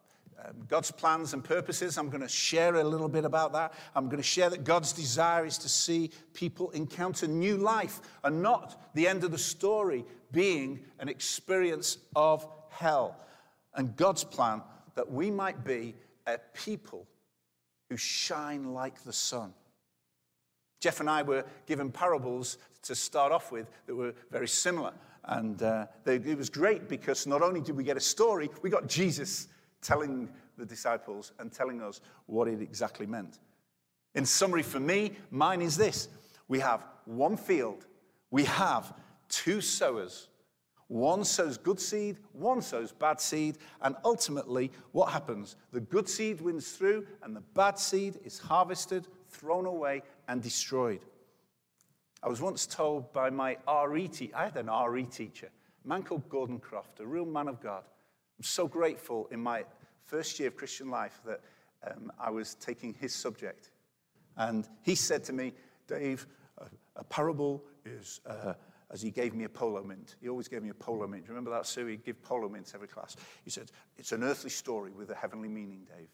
um, 0.45 0.55
God's 0.69 0.91
plans 0.91 1.35
and 1.35 1.43
purposes. 1.43 1.97
I'm 1.97 2.09
going 2.09 2.23
to 2.23 2.29
share 2.29 2.75
a 2.75 2.85
little 2.85 3.09
bit 3.09 3.25
about 3.25 3.53
that. 3.53 3.73
I'm 3.95 4.07
going 4.07 4.19
to 4.19 4.23
share 4.23 4.51
that 4.51 4.65
God's 4.65 4.93
desire 4.93 5.47
is 5.47 5.59
to 5.59 5.69
see 5.69 6.11
people 6.35 6.71
encounter 6.71 7.27
new 7.27 7.57
life 7.57 8.01
and 8.25 8.43
not 8.43 8.95
the 8.95 9.07
end 9.07 9.25
of 9.25 9.31
the 9.31 9.39
story 9.39 10.05
being 10.33 10.81
an 10.99 11.09
experience 11.09 11.99
of 12.17 12.47
hell. 12.71 13.17
And 13.75 13.97
God's 13.97 14.25
plan 14.25 14.63
that 14.95 15.11
we 15.11 15.31
might 15.31 15.65
be 15.65 15.95
a 16.27 16.39
people 16.55 17.07
who 17.89 17.97
shine 17.97 18.73
like 18.73 19.03
the 19.05 19.13
sun. 19.13 19.55
Jeff 20.83 20.99
and 20.99 21.09
I 21.09 21.23
were 21.23 21.45
given 21.65 21.93
parables 21.93 22.59
to 22.83 22.97
start 22.97 23.31
off 23.31 23.53
with 23.53 23.71
that 23.87 23.95
were 23.95 24.13
very 24.33 24.49
similar. 24.49 24.93
And 25.25 25.63
uh, 25.63 25.87
they, 26.03 26.17
it 26.17 26.37
was 26.37 26.51
great 26.51 26.89
because 26.89 27.25
not 27.25 27.41
only 27.41 27.61
did 27.61 27.77
we 27.77 27.85
get 27.85 27.97
a 27.97 28.01
story, 28.01 28.51
we 28.63 28.69
got 28.69 28.89
Jesus 28.89 29.47
telling 29.81 30.29
the 30.59 30.67
disciples 30.67 31.33
and 31.39 31.53
telling 31.53 31.81
us 31.81 32.01
what 32.27 32.49
it 32.49 32.61
exactly 32.61 33.07
meant. 33.07 33.39
In 34.17 34.27
summary, 34.27 34.65
for 34.65 34.81
me, 34.81 35.13
mine 35.31 35.63
is 35.63 35.77
this 35.77 36.09
we 36.49 36.59
have 36.59 36.85
one 37.05 37.37
field, 37.37 37.87
we 38.33 38.45
have 38.45 38.93
two 39.29 39.61
sowers. 39.61 40.29
One 40.89 41.25
sows 41.25 41.57
good 41.57 41.81
seed, 41.81 42.19
one 42.33 42.61
sows 42.61 42.93
bad 42.93 43.19
seed, 43.19 43.57
and 43.81 43.97
ultimately, 44.05 44.71
what 44.91 45.11
happens? 45.11 45.57
The 45.73 45.81
good 45.81 46.07
seed 46.07 46.43
wins 46.43 46.73
through, 46.73 47.07
and 47.23 47.35
the 47.35 47.41
bad 47.55 47.79
seed 47.79 48.19
is 48.27 48.39
harvested, 48.39 49.09
thrown 49.33 49.67
away, 49.67 50.03
and 50.29 50.43
destroyed. 50.43 51.01
I 52.23 52.29
was 52.29 52.41
once 52.41 52.67
told 52.67 53.13
by 53.13 53.31
my 53.31 53.57
RE 53.87 54.09
teacher, 54.09 54.37
I 54.37 54.45
had 54.45 54.57
an 54.57 54.71
RE 54.71 55.05
teacher, 55.05 55.49
a 55.85 55.89
man 55.89 56.05
called 56.05 56.29
Gordon 56.29 56.61
Croft, 56.61 57.01
a 57.01 57.07
real 57.07 57.27
man 57.27 57.49
of 57.49 57.61
God. 57.61 57.83
I'm 58.39 58.45
so 58.45 58.69
grateful 58.69 59.29
in 59.33 59.41
my 59.41 59.65
first 60.05 60.39
year 60.39 60.49
of 60.49 60.57
Christian 60.57 60.89
life 60.89 61.21
that 61.27 61.41
um, 61.91 62.13
I 62.19 62.31
was 62.31 62.55
taking 62.55 62.95
his 62.95 63.15
subject. 63.15 63.71
And 64.37 64.69
he 64.83 64.95
said 64.95 65.25
to 65.25 65.33
me, 65.33 65.53
Dave, 65.89 66.27
a, 66.59 66.67
a 66.97 67.05
parable 67.05 67.65
is, 67.85 68.21
uh, 68.27 68.55
as 68.91 69.03
he 69.03 69.11
gave 69.11 69.35
me 69.35 69.45
a 69.45 69.49
polo 69.49 69.83
mint. 69.83 70.17
He 70.21 70.29
always 70.29 70.49
gave 70.49 70.63
me 70.63 70.69
a 70.69 70.75
polo 70.75 71.07
mint. 71.07 71.25
Remember 71.29 71.51
that, 71.51 71.67
Sue? 71.67 71.87
He'd 71.87 72.05
give 72.05 72.23
polo 72.23 72.49
mints 72.49 72.75
every 72.75 72.89
class. 72.89 73.17
He 73.45 73.51
said, 73.51 73.71
it's 73.97 74.13
an 74.13 74.23
earthly 74.23 74.51
story 74.51 74.93
with 74.93 75.11
a 75.11 75.15
heavenly 75.15 75.49
meaning, 75.49 75.87
Dave. 75.97 76.09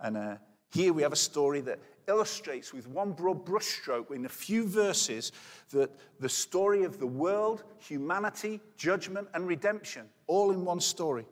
And 0.00 0.16
uh, 0.16 0.36
here 0.72 0.92
we 0.92 1.02
have 1.02 1.12
a 1.12 1.16
story 1.16 1.60
that 1.60 1.78
illustrates 2.08 2.72
with 2.72 2.86
one 2.86 3.12
broad 3.12 3.44
brushstroke 3.44 4.10
in 4.10 4.24
a 4.24 4.28
few 4.28 4.66
verses 4.66 5.32
that 5.70 5.90
the 6.20 6.28
story 6.28 6.84
of 6.84 6.98
the 6.98 7.06
world, 7.06 7.64
humanity, 7.78 8.60
judgment, 8.76 9.28
and 9.34 9.46
redemption, 9.46 10.06
all 10.26 10.50
in 10.50 10.64
one 10.64 10.80
story. 10.80 11.26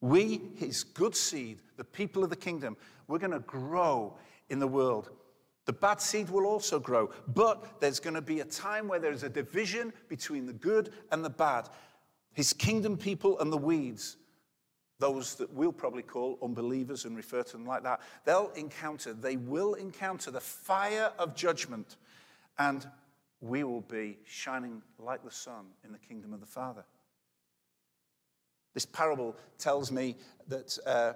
We, 0.00 0.42
his 0.56 0.84
good 0.84 1.16
seed, 1.16 1.60
the 1.76 1.84
people 1.84 2.24
of 2.24 2.30
the 2.30 2.36
kingdom, 2.36 2.76
we're 3.08 3.18
going 3.18 3.30
to 3.32 3.38
grow 3.40 4.16
in 4.50 4.58
the 4.58 4.68
world. 4.68 5.10
The 5.66 5.72
bad 5.72 6.00
seed 6.00 6.28
will 6.28 6.44
also 6.44 6.78
grow, 6.78 7.10
but 7.28 7.80
there's 7.80 8.00
going 8.00 8.14
to 8.14 8.22
be 8.22 8.40
a 8.40 8.44
time 8.44 8.86
where 8.86 8.98
there's 8.98 9.22
a 9.22 9.30
division 9.30 9.92
between 10.08 10.46
the 10.46 10.52
good 10.52 10.92
and 11.10 11.24
the 11.24 11.30
bad. 11.30 11.70
His 12.34 12.52
kingdom 12.52 12.98
people 12.98 13.38
and 13.38 13.50
the 13.50 13.56
weeds, 13.56 14.16
those 14.98 15.34
that 15.36 15.52
we'll 15.52 15.72
probably 15.72 16.02
call 16.02 16.38
unbelievers 16.42 17.04
and 17.04 17.16
refer 17.16 17.42
to 17.42 17.52
them 17.52 17.66
like 17.66 17.82
that, 17.82 18.00
they'll 18.24 18.52
encounter, 18.56 19.12
they 19.12 19.36
will 19.36 19.74
encounter 19.74 20.30
the 20.30 20.40
fire 20.40 21.12
of 21.18 21.34
judgment, 21.34 21.96
and 22.58 22.86
we 23.40 23.64
will 23.64 23.82
be 23.82 24.18
shining 24.24 24.82
like 24.98 25.24
the 25.24 25.30
sun 25.30 25.66
in 25.84 25.92
the 25.92 25.98
kingdom 25.98 26.32
of 26.32 26.40
the 26.40 26.46
Father. 26.46 26.84
This 28.72 28.86
parable 28.86 29.36
tells 29.58 29.92
me 29.92 30.16
that 30.48 30.78
uh, 30.86 31.12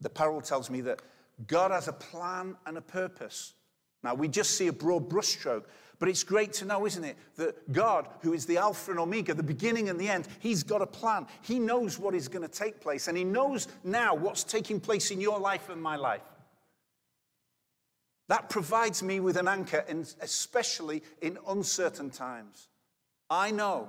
the 0.00 0.10
parable 0.10 0.40
tells 0.40 0.70
me 0.70 0.80
that 0.82 1.02
God 1.46 1.70
has 1.70 1.88
a 1.88 1.92
plan 1.92 2.56
and 2.66 2.76
a 2.76 2.80
purpose. 2.80 3.54
Now, 4.02 4.14
we 4.14 4.28
just 4.28 4.52
see 4.52 4.68
a 4.68 4.72
broad 4.72 5.08
brushstroke, 5.08 5.64
but 5.98 6.08
it's 6.08 6.22
great 6.22 6.52
to 6.54 6.64
know, 6.64 6.86
isn't 6.86 7.04
it, 7.04 7.16
that 7.36 7.72
God, 7.72 8.08
who 8.20 8.32
is 8.32 8.46
the 8.46 8.56
Alpha 8.56 8.92
and 8.92 9.00
Omega, 9.00 9.34
the 9.34 9.42
beginning 9.42 9.88
and 9.88 9.98
the 9.98 10.08
end, 10.08 10.28
He's 10.38 10.62
got 10.62 10.80
a 10.80 10.86
plan. 10.86 11.26
He 11.42 11.58
knows 11.58 11.98
what 11.98 12.14
is 12.14 12.28
going 12.28 12.46
to 12.46 12.52
take 12.52 12.80
place, 12.80 13.08
and 13.08 13.18
He 13.18 13.24
knows 13.24 13.66
now 13.82 14.14
what's 14.14 14.44
taking 14.44 14.78
place 14.78 15.10
in 15.10 15.20
your 15.20 15.40
life 15.40 15.68
and 15.70 15.82
my 15.82 15.96
life. 15.96 16.22
That 18.28 18.48
provides 18.48 19.02
me 19.02 19.20
with 19.20 19.36
an 19.36 19.48
anchor, 19.48 19.84
and 19.88 20.12
especially 20.20 21.02
in 21.20 21.38
uncertain 21.48 22.10
times. 22.10 22.68
I 23.28 23.50
know 23.50 23.88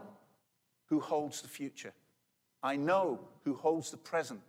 who 0.86 1.00
holds 1.00 1.42
the 1.42 1.48
future. 1.48 1.94
I 2.64 2.76
know 2.76 3.20
who 3.44 3.54
holds 3.54 3.92
the 3.92 3.98
present. 3.98 4.42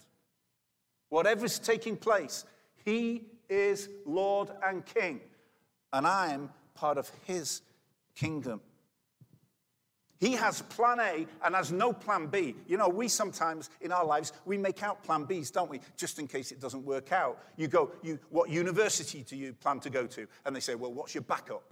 Whatever's 1.11 1.59
taking 1.59 1.97
place, 1.97 2.47
He 2.85 3.27
is 3.51 3.91
Lord 4.07 4.51
and 4.65 4.87
King, 4.87 5.21
and 5.93 6.07
I 6.07 6.33
am 6.33 6.51
part 6.81 6.97
of 6.97 7.11
His 7.27 7.61
kingdom. 8.17 8.63
He 10.19 10.33
has 10.33 10.63
plan 10.63 10.99
A 11.01 11.27
and 11.45 11.55
has 11.55 11.73
no 11.73 11.93
plan 11.93 12.27
B. 12.27 12.55
You 12.67 12.77
know, 12.77 12.89
we 12.89 13.09
sometimes 13.09 13.71
in 13.81 13.93
our 13.93 14.05
lives, 14.05 14.33
we 14.45 14.59
make 14.59 14.83
out 14.83 15.03
plan 15.03 15.27
Bs, 15.27 15.53
don't 15.53 15.71
we? 15.71 15.81
Just 15.97 16.19
in 16.19 16.27
case 16.27 16.53
it 16.53 16.61
doesn't 16.61 16.85
work 16.85 17.13
out. 17.13 17.39
You 17.57 17.69
go, 17.69 17.91
you, 18.03 18.19
what 18.29 18.51
university 18.51 19.25
do 19.27 19.37
you 19.37 19.55
plan 19.55 19.81
to 19.81 19.91
go 19.91 20.07
to? 20.07 20.27
And 20.45 20.55
they 20.55 20.61
say, 20.61 20.75
well, 20.75 20.93
what's 20.93 21.15
your 21.15 21.23
backup? 21.23 21.63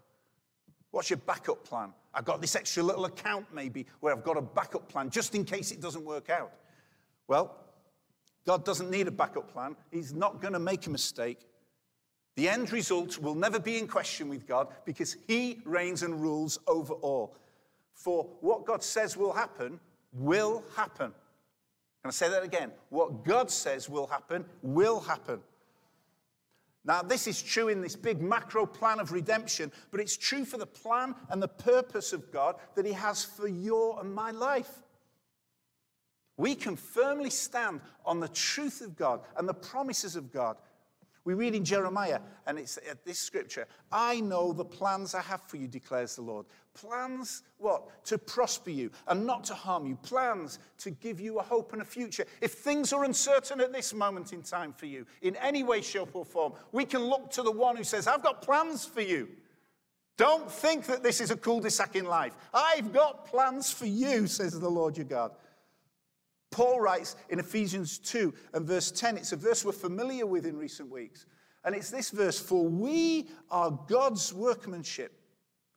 What's 0.91 1.11
your 1.11 1.19
backup 1.19 1.65
plan? 1.65 1.93
I've 2.15 2.25
got 2.25 2.41
this 2.41 2.57
extra 2.57 2.83
little 2.83 3.05
account 3.05 3.47
maybe 3.53 3.87
where 4.01 4.15
I've 4.15 4.25
got 4.25 4.39
a 4.39 4.43
backup 4.43 4.89
plan 4.89 5.11
just 5.11 5.35
in 5.35 5.45
case 5.45 5.71
it 5.71 5.83
doesn't 5.83 6.05
work 6.05 6.31
out. 6.31 6.53
Well, 7.27 7.55
God 8.47 8.65
doesn't 8.65 8.91
need 8.91 9.09
a 9.09 9.11
backup 9.11 9.53
plan. 9.53 9.77
He's 9.91 10.15
not 10.15 10.41
going 10.41 10.55
to 10.55 10.59
make 10.59 10.87
a 10.87 10.91
mistake. 10.91 11.41
The 12.39 12.49
end 12.49 12.71
result 12.71 13.19
will 13.19 13.35
never 13.35 13.59
be 13.59 13.79
in 13.79 13.89
question 13.89 14.29
with 14.29 14.47
God 14.47 14.69
because 14.85 15.17
He 15.27 15.61
reigns 15.65 16.05
and 16.05 16.23
rules 16.23 16.57
over 16.69 16.95
all. 16.95 17.35
For 17.95 18.29
what 18.43 18.65
God 18.65 18.85
says 18.85 19.17
will 19.17 19.33
happen, 19.33 19.81
will 20.13 20.63
happen. 20.77 21.11
Can 22.01 22.09
I 22.09 22.11
say 22.11 22.29
that 22.29 22.45
again? 22.45 22.71
What 22.91 23.25
God 23.25 23.51
says 23.51 23.89
will 23.89 24.07
happen, 24.07 24.45
will 24.63 25.01
happen. 25.01 25.41
Now, 26.85 27.03
this 27.03 27.27
is 27.27 27.43
true 27.43 27.67
in 27.67 27.81
this 27.81 27.97
big 27.97 28.23
macro 28.23 28.67
plan 28.67 29.01
of 29.01 29.11
redemption, 29.11 29.73
but 29.91 29.99
it's 29.99 30.17
true 30.17 30.45
for 30.45 30.59
the 30.59 30.67
plan 30.67 31.17
and 31.31 31.43
the 31.43 31.49
purpose 31.49 32.13
of 32.13 32.31
God 32.31 32.55
that 32.77 32.87
He 32.87 32.93
has 32.93 33.25
for 33.25 33.49
your 33.49 33.99
and 33.99 34.15
my 34.15 34.31
life. 34.31 34.85
We 36.37 36.55
can 36.55 36.77
firmly 36.77 37.31
stand 37.31 37.81
on 38.07 38.21
the 38.21 38.29
truth 38.29 38.81
of 38.81 38.97
God 38.97 39.23
and 39.37 39.49
the 39.49 39.55
promises 39.55 40.15
of 40.15 40.33
God 40.33 40.57
we 41.29 41.35
read 41.35 41.55
in 41.55 41.63
Jeremiah, 41.63 42.21
and 42.47 42.59
it's 42.59 42.79
at 42.91 43.05
this 43.05 43.19
scripture 43.19 43.67
I 43.93 44.19
know 44.21 44.55
the 44.55 44.65
plans 44.65 45.15
I 45.15 45.21
have 45.21 45.43
for 45.43 45.59
you, 45.59 45.69
declares 45.69 46.17
the 46.17 46.23
Lord. 46.23 46.47
Plans, 46.73 47.43
what? 47.59 48.03
To 48.07 48.17
prosper 48.17 48.71
you 48.71 48.91
and 49.07 49.27
not 49.27 49.45
to 49.45 49.55
harm 49.55 49.85
you. 49.85 49.97
Plans 49.97 50.59
to 50.79 50.91
give 50.91 51.21
you 51.21 51.39
a 51.39 51.43
hope 51.43 51.75
and 51.75 51.83
a 51.83 51.85
future. 51.85 52.25
If 52.41 52.55
things 52.55 52.95
are 52.95 53.05
uncertain 53.05 53.61
at 53.61 53.75
this 53.75 53.93
moment 53.93 54.33
in 54.33 54.41
time 54.41 54.73
for 54.73 54.87
you, 54.87 55.05
in 55.21 55.37
any 55.37 55.63
way, 55.63 55.83
shape, 55.83 56.17
or 56.17 56.25
form, 56.25 56.55
we 56.73 56.87
can 56.87 57.03
look 57.03 57.31
to 57.33 57.43
the 57.43 57.53
one 57.53 57.77
who 57.77 57.85
says, 57.85 58.07
I've 58.07 58.23
got 58.23 58.41
plans 58.41 58.87
for 58.87 59.03
you. 59.03 59.29
Don't 60.17 60.51
think 60.51 60.87
that 60.87 61.03
this 61.03 61.21
is 61.21 61.31
a 61.31 61.37
cul 61.37 61.61
de 61.61 61.71
sac 61.71 61.95
in 61.95 62.07
life. 62.07 62.39
I've 62.55 62.91
got 62.95 63.27
plans 63.27 63.71
for 63.71 63.85
you, 63.85 64.27
says 64.27 64.59
the 64.59 64.71
Lord 64.71 64.97
your 64.97 65.05
God. 65.05 65.33
Paul 66.59 66.81
writes 66.81 67.15
in 67.29 67.39
Ephesians 67.39 68.01
2 68.01 68.35
and 68.53 68.67
verse 68.67 68.91
10, 68.91 69.17
it's 69.17 69.31
a 69.31 69.37
verse 69.37 69.65
we're 69.65 69.71
familiar 69.71 70.27
with 70.27 70.45
in 70.45 70.57
recent 70.57 70.91
weeks. 70.91 71.25
And 71.65 71.73
it's 71.73 71.89
this 71.89 72.11
verse 72.11 72.41
For 72.41 72.65
we 72.67 73.29
are 73.49 73.71
God's 73.87 74.35
workmanship. 74.35 75.13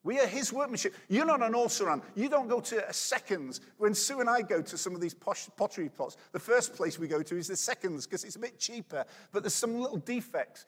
We 0.03 0.19
are 0.19 0.25
his 0.25 0.51
workmanship. 0.51 0.95
You're 1.07 1.27
not 1.27 1.43
an 1.43 1.53
also 1.53 2.01
You 2.15 2.29
don't 2.29 2.47
go 2.47 2.59
to 2.61 2.89
a 2.89 2.93
seconds. 2.93 3.61
When 3.77 3.93
Sue 3.93 4.21
and 4.21 4.29
I 4.29 4.41
go 4.41 4.63
to 4.63 4.75
some 4.75 4.95
of 4.95 5.01
these 5.01 5.13
posh 5.13 5.47
pottery 5.55 5.87
pots, 5.87 6.17
the 6.31 6.39
first 6.39 6.73
place 6.73 6.97
we 6.97 7.07
go 7.07 7.21
to 7.21 7.37
is 7.37 7.49
the 7.49 7.57
seconds 7.57 8.07
because 8.07 8.23
it's 8.23 8.37
a 8.37 8.39
bit 8.39 8.57
cheaper, 8.57 9.05
but 9.31 9.43
there's 9.43 9.53
some 9.53 9.79
little 9.79 9.97
defects. 9.97 10.65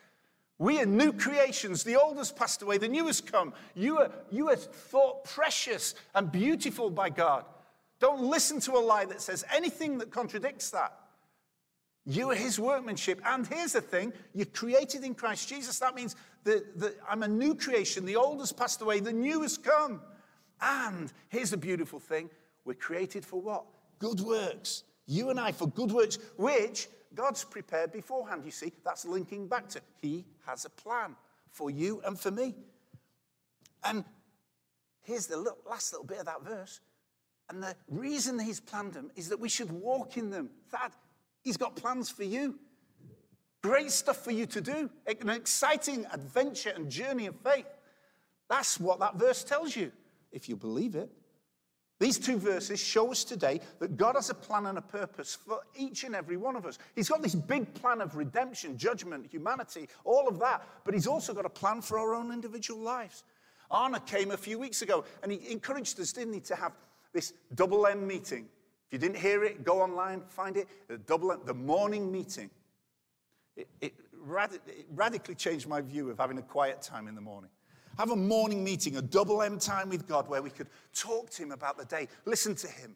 We 0.60 0.80
are 0.80 0.86
new 0.86 1.12
creations. 1.12 1.84
The 1.84 1.96
old 1.96 2.18
has 2.18 2.32
passed 2.32 2.62
away, 2.62 2.78
the 2.78 2.88
new 2.88 3.08
has 3.08 3.20
come. 3.20 3.52
You 3.74 3.98
are, 3.98 4.12
you 4.30 4.50
are 4.52 4.58
thought 4.58 5.24
precious 5.24 5.96
and 6.14 6.32
beautiful 6.32 6.92
by 6.92 7.10
God. 7.10 7.46
Don't 8.04 8.22
listen 8.22 8.60
to 8.60 8.74
a 8.74 8.84
lie 8.84 9.06
that 9.06 9.22
says 9.22 9.46
anything 9.50 9.98
that 10.00 10.12
contradicts 10.12 10.72
that. 10.72 10.92
You 12.06 12.32
are 12.32 12.36
his 12.36 12.60
workmanship. 12.60 13.22
And 13.26 13.48
here's 13.48 13.72
the 13.72 13.80
thing 13.80 14.12
you're 14.34 14.46
created 14.46 15.06
in 15.06 15.16
Christ 15.16 15.48
Jesus. 15.48 15.80
That 15.80 15.96
means 15.96 16.18
that, 16.44 16.78
that, 16.82 16.98
I'm 17.10 17.24
a 17.24 17.30
new 17.30 17.56
creation. 17.56 18.04
The 18.04 18.18
old 18.18 18.42
has 18.42 18.52
passed 18.52 18.82
away, 18.82 19.00
the 19.00 19.14
new 19.14 19.42
has 19.44 19.58
come. 19.58 20.02
And 20.60 21.14
here's 21.30 21.52
the 21.52 21.58
beautiful 21.58 21.98
thing 21.98 22.30
we're 22.66 22.74
created 22.74 23.24
for 23.24 23.40
what? 23.40 23.64
Good 24.00 24.20
works. 24.20 24.84
You 25.06 25.30
and 25.30 25.40
I 25.40 25.54
for 25.54 25.70
good 25.70 25.94
works, 25.94 26.20
which 26.36 26.90
God's 27.16 27.46
prepared 27.46 27.94
beforehand. 27.94 28.42
You 28.44 28.52
see, 28.52 28.74
that's 28.84 29.06
linking 29.06 29.48
back 29.48 29.70
to 29.70 29.82
He 30.02 30.26
has 30.46 30.66
a 30.66 30.70
plan 30.70 31.16
for 31.52 31.72
you 31.72 32.02
and 32.06 32.20
for 32.20 32.32
me. 32.32 32.54
And 33.82 34.04
here's 35.04 35.28
the 35.28 35.38
last 35.66 35.94
little 35.94 36.06
bit 36.06 36.20
of 36.20 36.26
that 36.26 36.44
verse 36.44 36.82
and 37.50 37.62
the 37.62 37.76
reason 37.88 38.40
he's 38.40 38.60
planned 38.60 38.94
them 38.94 39.12
is 39.16 39.30
that 39.30 39.40
we 39.40 39.50
should 39.50 39.72
walk 39.72 40.18
in 40.18 40.30
them. 40.30 40.50
That 40.72 40.94
He's 41.44 41.58
got 41.58 41.76
plans 41.76 42.10
for 42.10 42.24
you. 42.24 42.58
Great 43.62 43.92
stuff 43.92 44.24
for 44.24 44.32
you 44.32 44.46
to 44.48 44.62
do. 44.62 44.90
An 45.06 45.30
exciting 45.30 46.06
adventure 46.12 46.72
and 46.76 46.90
journey 46.90 47.28
of 47.28 47.36
faith. 47.36 47.68
That's 48.50 48.80
what 48.80 49.00
that 49.00 49.16
verse 49.16 49.44
tells 49.44 49.76
you, 49.76 49.92
if 50.32 50.50
you 50.50 50.56
believe 50.56 50.96
it. 50.96 51.10
These 52.00 52.20
two 52.20 52.38
verses 52.38 52.82
show 52.82 53.12
us 53.12 53.24
today 53.24 53.62
that 53.80 53.96
God 53.96 54.16
has 54.16 54.30
a 54.30 54.34
plan 54.34 54.66
and 54.66 54.78
a 54.78 54.82
purpose 54.82 55.36
for 55.36 55.62
each 55.76 56.04
and 56.04 56.16
every 56.16 56.36
one 56.36 56.56
of 56.56 56.66
us. 56.66 56.78
He's 56.96 57.08
got 57.08 57.22
this 57.22 57.36
big 57.36 57.74
plan 57.74 58.02
of 58.02 58.16
redemption, 58.18 58.78
judgment, 58.78 59.28
humanity, 59.32 59.88
all 60.04 60.28
of 60.28 60.40
that, 60.40 60.68
but 60.84 60.94
He's 60.94 61.08
also 61.08 61.34
got 61.34 61.46
a 61.46 61.50
plan 61.50 61.82
for 61.82 62.00
our 62.00 62.16
own 62.16 62.34
individual 62.34 62.82
lives. 62.82 63.24
Arna 63.72 64.00
came 64.02 64.32
a 64.32 64.38
few 64.38 64.60
weeks 64.60 64.82
ago 64.82 65.06
and 65.22 65.32
he 65.32 65.52
encouraged 65.52 66.00
us, 66.00 66.12
didn't 66.12 66.34
he, 66.34 66.40
to 66.42 66.56
have 66.56 66.74
this 67.14 67.34
double 67.56 67.88
M 67.88 68.06
meeting. 68.06 68.48
If 68.88 68.94
you 68.94 69.00
didn't 69.00 69.18
hear 69.18 69.44
it, 69.44 69.64
go 69.64 69.82
online, 69.82 70.22
find 70.28 70.58
it. 70.58 70.68
The 70.88 70.98
double 70.98 71.32
M, 71.32 71.40
the 71.46 71.54
morning 71.54 72.12
meeting. 72.12 72.50
It, 73.56 73.68
it, 73.82 73.94
rad- 74.20 74.60
it 74.68 74.88
radically 74.94 75.36
changed 75.36 75.68
my 75.68 75.82
view 75.82 76.10
of 76.10 76.18
having 76.18 76.38
a 76.38 76.44
quiet 76.44 76.82
time 76.82 77.08
in 77.08 77.16
the 77.16 77.22
morning. 77.22 77.52
Have 77.98 78.10
a 78.10 78.16
morning 78.16 78.64
meeting, 78.64 78.98
a 78.98 79.02
double 79.02 79.42
M 79.44 79.60
time 79.60 79.90
with 79.90 80.08
God 80.08 80.28
where 80.28 80.42
we 80.42 80.50
could 80.50 80.68
talk 80.94 81.30
to 81.32 81.44
Him 81.44 81.52
about 81.52 81.78
the 81.78 81.86
day, 81.86 82.08
listen 82.26 82.56
to 82.56 82.68
Him, 82.68 82.96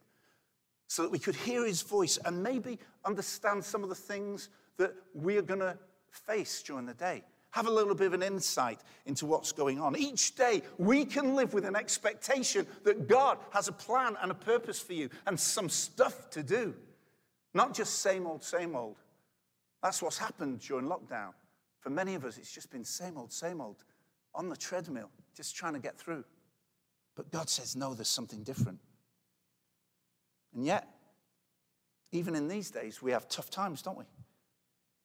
so 0.87 1.03
that 1.03 1.11
we 1.11 1.19
could 1.19 1.35
hear 1.35 1.65
His 1.65 1.83
voice 1.83 2.17
and 2.25 2.41
maybe 2.41 2.79
understand 3.05 3.63
some 3.63 3.83
of 3.83 3.89
the 3.89 3.95
things 3.95 4.49
that 4.77 4.95
we 5.13 5.37
are 5.37 5.43
going 5.43 5.59
to 5.59 5.77
face 6.09 6.63
during 6.63 6.85
the 6.87 6.95
day. 6.95 7.23
Have 7.51 7.67
a 7.67 7.71
little 7.71 7.95
bit 7.95 8.07
of 8.07 8.13
an 8.13 8.23
insight 8.23 8.79
into 9.05 9.25
what's 9.25 9.51
going 9.51 9.79
on. 9.79 9.95
Each 9.97 10.35
day, 10.35 10.61
we 10.77 11.05
can 11.05 11.35
live 11.35 11.53
with 11.53 11.65
an 11.65 11.75
expectation 11.75 12.67
that 12.83 13.07
God 13.07 13.37
has 13.51 13.67
a 13.67 13.71
plan 13.71 14.15
and 14.21 14.31
a 14.31 14.35
purpose 14.35 14.79
for 14.79 14.93
you 14.93 15.09
and 15.25 15.39
some 15.39 15.69
stuff 15.69 16.29
to 16.31 16.43
do. 16.43 16.75
Not 17.53 17.73
just 17.73 17.99
same 17.99 18.27
old, 18.27 18.43
same 18.43 18.75
old. 18.75 18.97
That's 19.81 20.01
what's 20.01 20.17
happened 20.17 20.59
during 20.59 20.85
lockdown. 20.85 21.33
For 21.79 21.89
many 21.89 22.15
of 22.15 22.25
us, 22.25 22.37
it's 22.37 22.51
just 22.51 22.69
been 22.69 22.83
same 22.83 23.17
old, 23.17 23.31
same 23.31 23.61
old 23.61 23.83
on 24.35 24.49
the 24.49 24.57
treadmill, 24.57 25.09
just 25.35 25.55
trying 25.55 25.73
to 25.73 25.79
get 25.79 25.97
through. 25.97 26.25
But 27.15 27.31
God 27.31 27.49
says, 27.49 27.75
no, 27.75 27.93
there's 27.93 28.09
something 28.09 28.43
different. 28.43 28.79
And 30.53 30.65
yet, 30.65 30.87
even 32.11 32.35
in 32.35 32.47
these 32.47 32.69
days, 32.69 33.01
we 33.01 33.11
have 33.11 33.27
tough 33.27 33.49
times, 33.49 33.81
don't 33.81 33.97
we? 33.97 34.05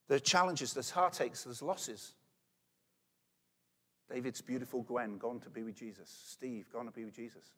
There 0.07 0.17
are 0.17 0.19
challenges, 0.19 0.73
there's 0.73 0.91
heartaches, 0.91 1.45
there's 1.45 1.61
losses. 1.61 2.13
David's 4.13 4.41
beautiful 4.41 4.83
Gwen 4.83 5.17
gone 5.17 5.39
to 5.39 5.49
be 5.49 5.63
with 5.63 5.75
Jesus. 5.75 6.07
Steve 6.27 6.69
gone 6.71 6.85
to 6.85 6.91
be 6.91 7.03
with 7.03 7.15
Jesus. 7.15 7.53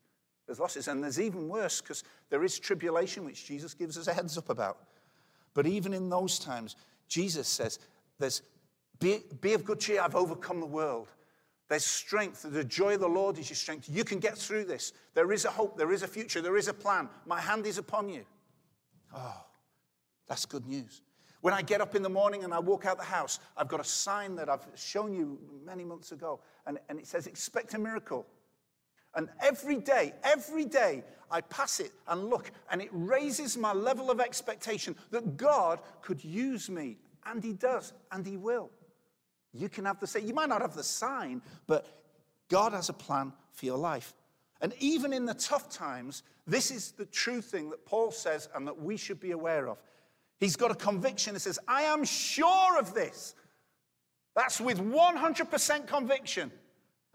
There's 0.45 0.59
losses, 0.59 0.88
and 0.88 1.03
there's 1.03 1.19
even 1.19 1.50
worse 1.50 1.81
because 1.81 2.03
there 2.29 2.45
is 2.45 2.57
tribulation, 2.57 3.25
which 3.25 3.45
Jesus 3.45 3.74
gives 3.74 3.97
us 3.97 4.07
a 4.07 4.13
heads 4.13 4.38
up 4.38 4.50
about. 4.50 4.77
But 5.53 5.67
even 5.67 5.93
in 5.93 6.09
those 6.09 6.39
times, 6.39 6.77
Jesus 7.09 7.47
says, 7.47 7.79
"There's 8.19 8.41
be, 9.00 9.24
be 9.41 9.53
of 9.53 9.65
good 9.65 9.81
cheer. 9.81 10.01
I've 10.01 10.15
overcome 10.15 10.62
the 10.62 10.65
world." 10.65 11.09
There's 11.67 11.83
strength. 11.83 12.43
The 12.43 12.63
joy 12.63 12.93
of 12.93 13.01
the 13.01 13.09
Lord 13.09 13.38
is 13.38 13.50
your 13.50 13.57
strength. 13.57 13.89
You 13.89 14.05
can 14.05 14.19
get 14.19 14.38
through 14.38 14.65
this. 14.65 14.93
There 15.13 15.31
is 15.33 15.43
a 15.45 15.51
hope. 15.51 15.77
There 15.77 15.91
is 15.91 16.03
a 16.03 16.07
future. 16.07 16.41
There 16.41 16.57
is 16.57 16.67
a 16.67 16.74
plan. 16.74 17.09
My 17.25 17.41
hand 17.41 17.65
is 17.65 17.77
upon 17.79 18.07
you. 18.07 18.24
Oh, 19.13 19.43
that's 20.27 20.45
good 20.45 20.67
news. 20.67 21.01
When 21.46 21.54
I 21.54 21.62
get 21.62 21.80
up 21.80 21.94
in 21.94 22.02
the 22.02 22.10
morning 22.10 22.44
and 22.44 22.52
I 22.52 22.58
walk 22.58 22.88
out 22.88 22.98
the 22.98 23.04
house, 23.04 23.40
I've 23.56 23.68
got 23.68 23.80
a 23.80 23.84
sign 23.84 24.34
that 24.38 24.50
I've 24.50 24.66
shown 24.74 25.14
you 25.14 25.38
many 25.64 25.84
months 25.84 26.12
ago, 26.12 26.40
and, 26.66 26.80
and 26.90 26.98
it 26.98 27.06
says, 27.06 27.28
Expect 27.28 27.75
a 27.75 27.78
miracle. 27.78 28.25
And 29.14 29.30
every 29.40 29.78
day, 29.78 30.14
every 30.24 30.66
day, 30.66 31.04
I 31.30 31.42
pass 31.42 31.80
it 31.80 31.92
and 32.08 32.32
look, 32.32 32.50
and 32.72 32.82
it 32.82 32.90
raises 32.92 33.58
my 33.58 33.74
level 33.74 34.10
of 34.10 34.20
expectation 34.20 34.96
that 35.12 35.38
God 35.38 35.82
could 36.02 36.24
use 36.25 36.68
me. 36.68 36.98
And 37.27 37.44
He 37.44 37.53
does, 37.53 37.94
and 38.12 38.25
He 38.25 38.38
will. 38.38 38.72
You 39.53 39.70
can 39.70 39.86
have 39.86 40.00
the 40.00 40.08
same. 40.08 40.25
You 40.25 40.34
might 40.34 40.50
not 40.50 40.64
have 40.64 40.74
the 40.74 40.81
sign, 40.81 41.44
but 41.68 41.86
God 42.50 42.74
has 42.74 42.90
a 42.90 42.94
plan 42.94 43.34
for 43.51 43.68
your 43.68 43.77
life. 43.77 44.16
And 44.62 44.74
even 44.79 45.14
in 45.14 45.25
the 45.25 45.36
tough 45.36 45.70
times, 45.70 46.24
this 46.48 46.72
is 46.72 46.94
the 46.94 47.05
true 47.05 47.40
thing 47.40 47.70
that 47.70 47.86
Paul 47.86 48.10
says 48.10 48.50
and 48.55 48.66
that 48.66 48.81
we 48.81 48.98
should 48.98 49.20
be 49.20 49.29
aware 49.29 49.68
of. 49.68 49.77
He's 50.39 50.55
got 50.55 50.71
a 50.71 50.75
conviction 50.75 51.33
that 51.33 51.39
says, 51.41 51.59
I 51.67 51.83
am 51.83 52.03
sure 52.03 52.77
of 52.79 52.93
this. 52.93 53.35
That's 54.35 54.59
with 54.59 54.79
100% 54.79 55.87
conviction. 55.87 56.51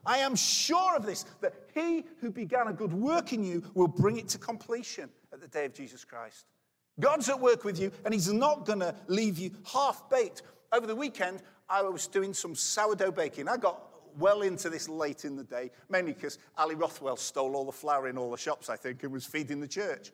I 0.06 0.18
am 0.18 0.34
sure 0.34 0.96
of 0.96 1.04
this, 1.04 1.26
that 1.42 1.54
he 1.74 2.04
who 2.20 2.30
began 2.30 2.68
a 2.68 2.72
good 2.72 2.92
work 2.92 3.32
in 3.32 3.44
you 3.44 3.62
will 3.74 3.88
bring 3.88 4.18
it 4.18 4.28
to 4.28 4.38
completion 4.38 5.10
at 5.32 5.40
the 5.40 5.48
day 5.48 5.66
of 5.66 5.74
Jesus 5.74 6.04
Christ. 6.04 6.46
God's 6.98 7.28
at 7.28 7.38
work 7.38 7.64
with 7.64 7.78
you, 7.78 7.92
and 8.04 8.14
he's 8.14 8.32
not 8.32 8.64
going 8.64 8.80
to 8.80 8.94
leave 9.08 9.38
you 9.38 9.50
half 9.64 10.08
baked. 10.08 10.42
Over 10.72 10.86
the 10.86 10.96
weekend, 10.96 11.42
I 11.68 11.82
was 11.82 12.06
doing 12.06 12.32
some 12.32 12.54
sourdough 12.54 13.12
baking. 13.12 13.48
I 13.48 13.56
got 13.56 13.82
well 14.18 14.42
into 14.42 14.70
this 14.70 14.88
late 14.88 15.24
in 15.24 15.36
the 15.36 15.44
day, 15.44 15.70
mainly 15.88 16.12
because 16.12 16.38
Ali 16.56 16.74
Rothwell 16.74 17.16
stole 17.16 17.54
all 17.54 17.64
the 17.64 17.72
flour 17.72 18.08
in 18.08 18.18
all 18.18 18.30
the 18.30 18.38
shops, 18.38 18.70
I 18.70 18.76
think, 18.76 19.02
and 19.02 19.12
was 19.12 19.26
feeding 19.26 19.60
the 19.60 19.68
church. 19.68 20.12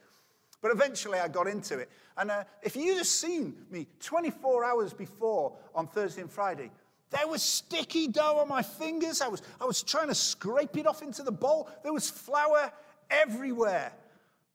But 0.62 0.70
eventually 0.70 1.18
I 1.18 1.28
got 1.28 1.46
into 1.46 1.78
it. 1.78 1.90
And 2.16 2.30
uh, 2.30 2.44
if 2.62 2.76
you'd 2.76 2.96
have 2.96 3.06
seen 3.06 3.54
me 3.70 3.86
24 4.00 4.64
hours 4.64 4.92
before 4.92 5.52
on 5.74 5.86
Thursday 5.86 6.22
and 6.22 6.30
Friday, 6.30 6.70
there 7.10 7.28
was 7.28 7.42
sticky 7.42 8.08
dough 8.08 8.38
on 8.38 8.48
my 8.48 8.62
fingers. 8.62 9.20
I 9.20 9.28
was, 9.28 9.42
I 9.60 9.64
was 9.64 9.82
trying 9.82 10.08
to 10.08 10.14
scrape 10.14 10.76
it 10.76 10.86
off 10.86 11.02
into 11.02 11.22
the 11.22 11.32
bowl. 11.32 11.70
There 11.82 11.92
was 11.92 12.10
flour 12.10 12.72
everywhere. 13.10 13.92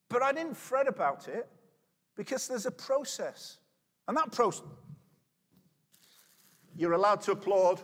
But 0.09 0.21
I 0.21 0.33
didn't 0.33 0.57
fret 0.57 0.87
about 0.87 1.27
it 1.27 1.47
because 2.15 2.47
there's 2.47 2.65
a 2.65 2.71
process. 2.71 3.57
And 4.07 4.17
that 4.17 4.31
process, 4.31 4.65
you're 6.75 6.93
allowed 6.93 7.21
to 7.21 7.31
applaud. 7.31 7.81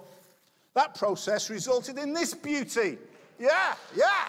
That 0.73 0.95
process 0.95 1.49
resulted 1.49 1.97
in 1.97 2.13
this 2.13 2.33
beauty. 2.33 2.97
Yeah, 3.39 3.75
yeah. 3.95 4.27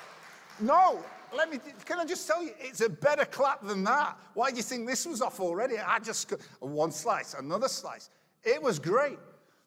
No, 0.61 1.03
let 1.37 1.51
me, 1.51 1.59
can 1.85 1.99
I 1.99 2.05
just 2.05 2.27
tell 2.27 2.43
you, 2.43 2.53
it's 2.59 2.81
a 2.81 2.89
better 2.89 3.25
clap 3.25 3.67
than 3.67 3.85
that. 3.85 4.17
Why 4.35 4.51
do 4.51 4.57
you 4.57 4.63
think 4.63 4.87
this 4.87 5.07
was 5.07 5.23
off 5.23 5.41
already? 5.41 5.79
I 5.79 5.99
just, 5.99 6.33
one 6.61 6.91
slice, 6.91 7.35
another 7.35 7.69
slice. 7.69 8.11
It 8.45 8.63
was 8.63 8.79
great. 8.79 9.19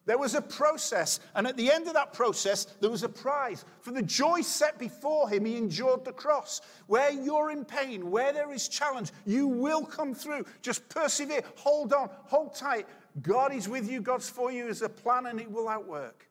There 0.04 0.18
was 0.18 0.34
a 0.34 0.42
process, 0.42 1.20
and 1.36 1.46
at 1.46 1.56
the 1.56 1.70
end 1.70 1.86
of 1.86 1.94
that 1.94 2.12
process, 2.12 2.64
there 2.80 2.90
was 2.90 3.04
a 3.04 3.08
prize. 3.08 3.64
For 3.82 3.92
the 3.92 4.02
joy 4.02 4.40
set 4.40 4.76
before 4.76 5.28
him, 5.28 5.44
he 5.44 5.56
endured 5.56 6.04
the 6.04 6.12
cross. 6.12 6.60
Where 6.88 7.10
you're 7.10 7.52
in 7.52 7.64
pain, 7.64 8.10
where 8.10 8.32
there 8.32 8.52
is 8.52 8.68
challenge, 8.68 9.12
you 9.24 9.46
will 9.46 9.84
come 9.84 10.12
through. 10.12 10.44
Just 10.60 10.88
persevere, 10.88 11.42
hold 11.54 11.92
on, 11.92 12.10
hold 12.24 12.56
tight, 12.56 12.88
God 13.20 13.54
is 13.54 13.68
with 13.68 13.88
you, 13.88 14.00
God's 14.00 14.28
for 14.28 14.50
you, 14.50 14.66
is 14.66 14.82
a 14.82 14.88
plan, 14.88 15.26
and 15.26 15.40
it 15.40 15.50
will 15.50 15.68
outwork. 15.68 16.28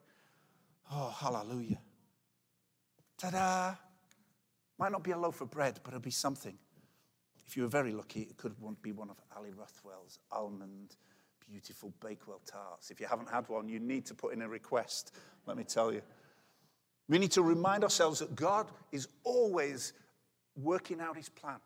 Oh, 0.90 1.08
hallelujah. 1.08 1.78
Ta 3.16 3.30
da! 3.30 3.74
Might 4.82 4.90
not 4.90 5.04
be 5.04 5.12
a 5.12 5.16
loaf 5.16 5.40
of 5.40 5.48
bread, 5.48 5.78
but 5.84 5.90
it'll 5.90 6.00
be 6.00 6.10
something. 6.10 6.58
If 7.46 7.56
you 7.56 7.62
were 7.62 7.68
very 7.68 7.92
lucky, 7.92 8.22
it 8.22 8.36
could 8.36 8.56
be 8.82 8.90
one 8.90 9.10
of 9.10 9.16
Ali 9.36 9.52
Rothwell's 9.56 10.18
almond, 10.32 10.96
beautiful 11.48 11.94
Bakewell 12.00 12.40
tarts. 12.44 12.90
If 12.90 12.98
you 12.98 13.06
haven't 13.06 13.30
had 13.30 13.48
one, 13.48 13.68
you 13.68 13.78
need 13.78 14.04
to 14.06 14.14
put 14.14 14.32
in 14.32 14.42
a 14.42 14.48
request, 14.48 15.14
let 15.46 15.56
me 15.56 15.62
tell 15.62 15.92
you. 15.92 16.02
We 17.08 17.20
need 17.20 17.30
to 17.30 17.42
remind 17.42 17.84
ourselves 17.84 18.18
that 18.18 18.34
God 18.34 18.72
is 18.90 19.06
always 19.22 19.92
working 20.56 21.00
out 21.00 21.16
his 21.16 21.28
plan. 21.28 21.60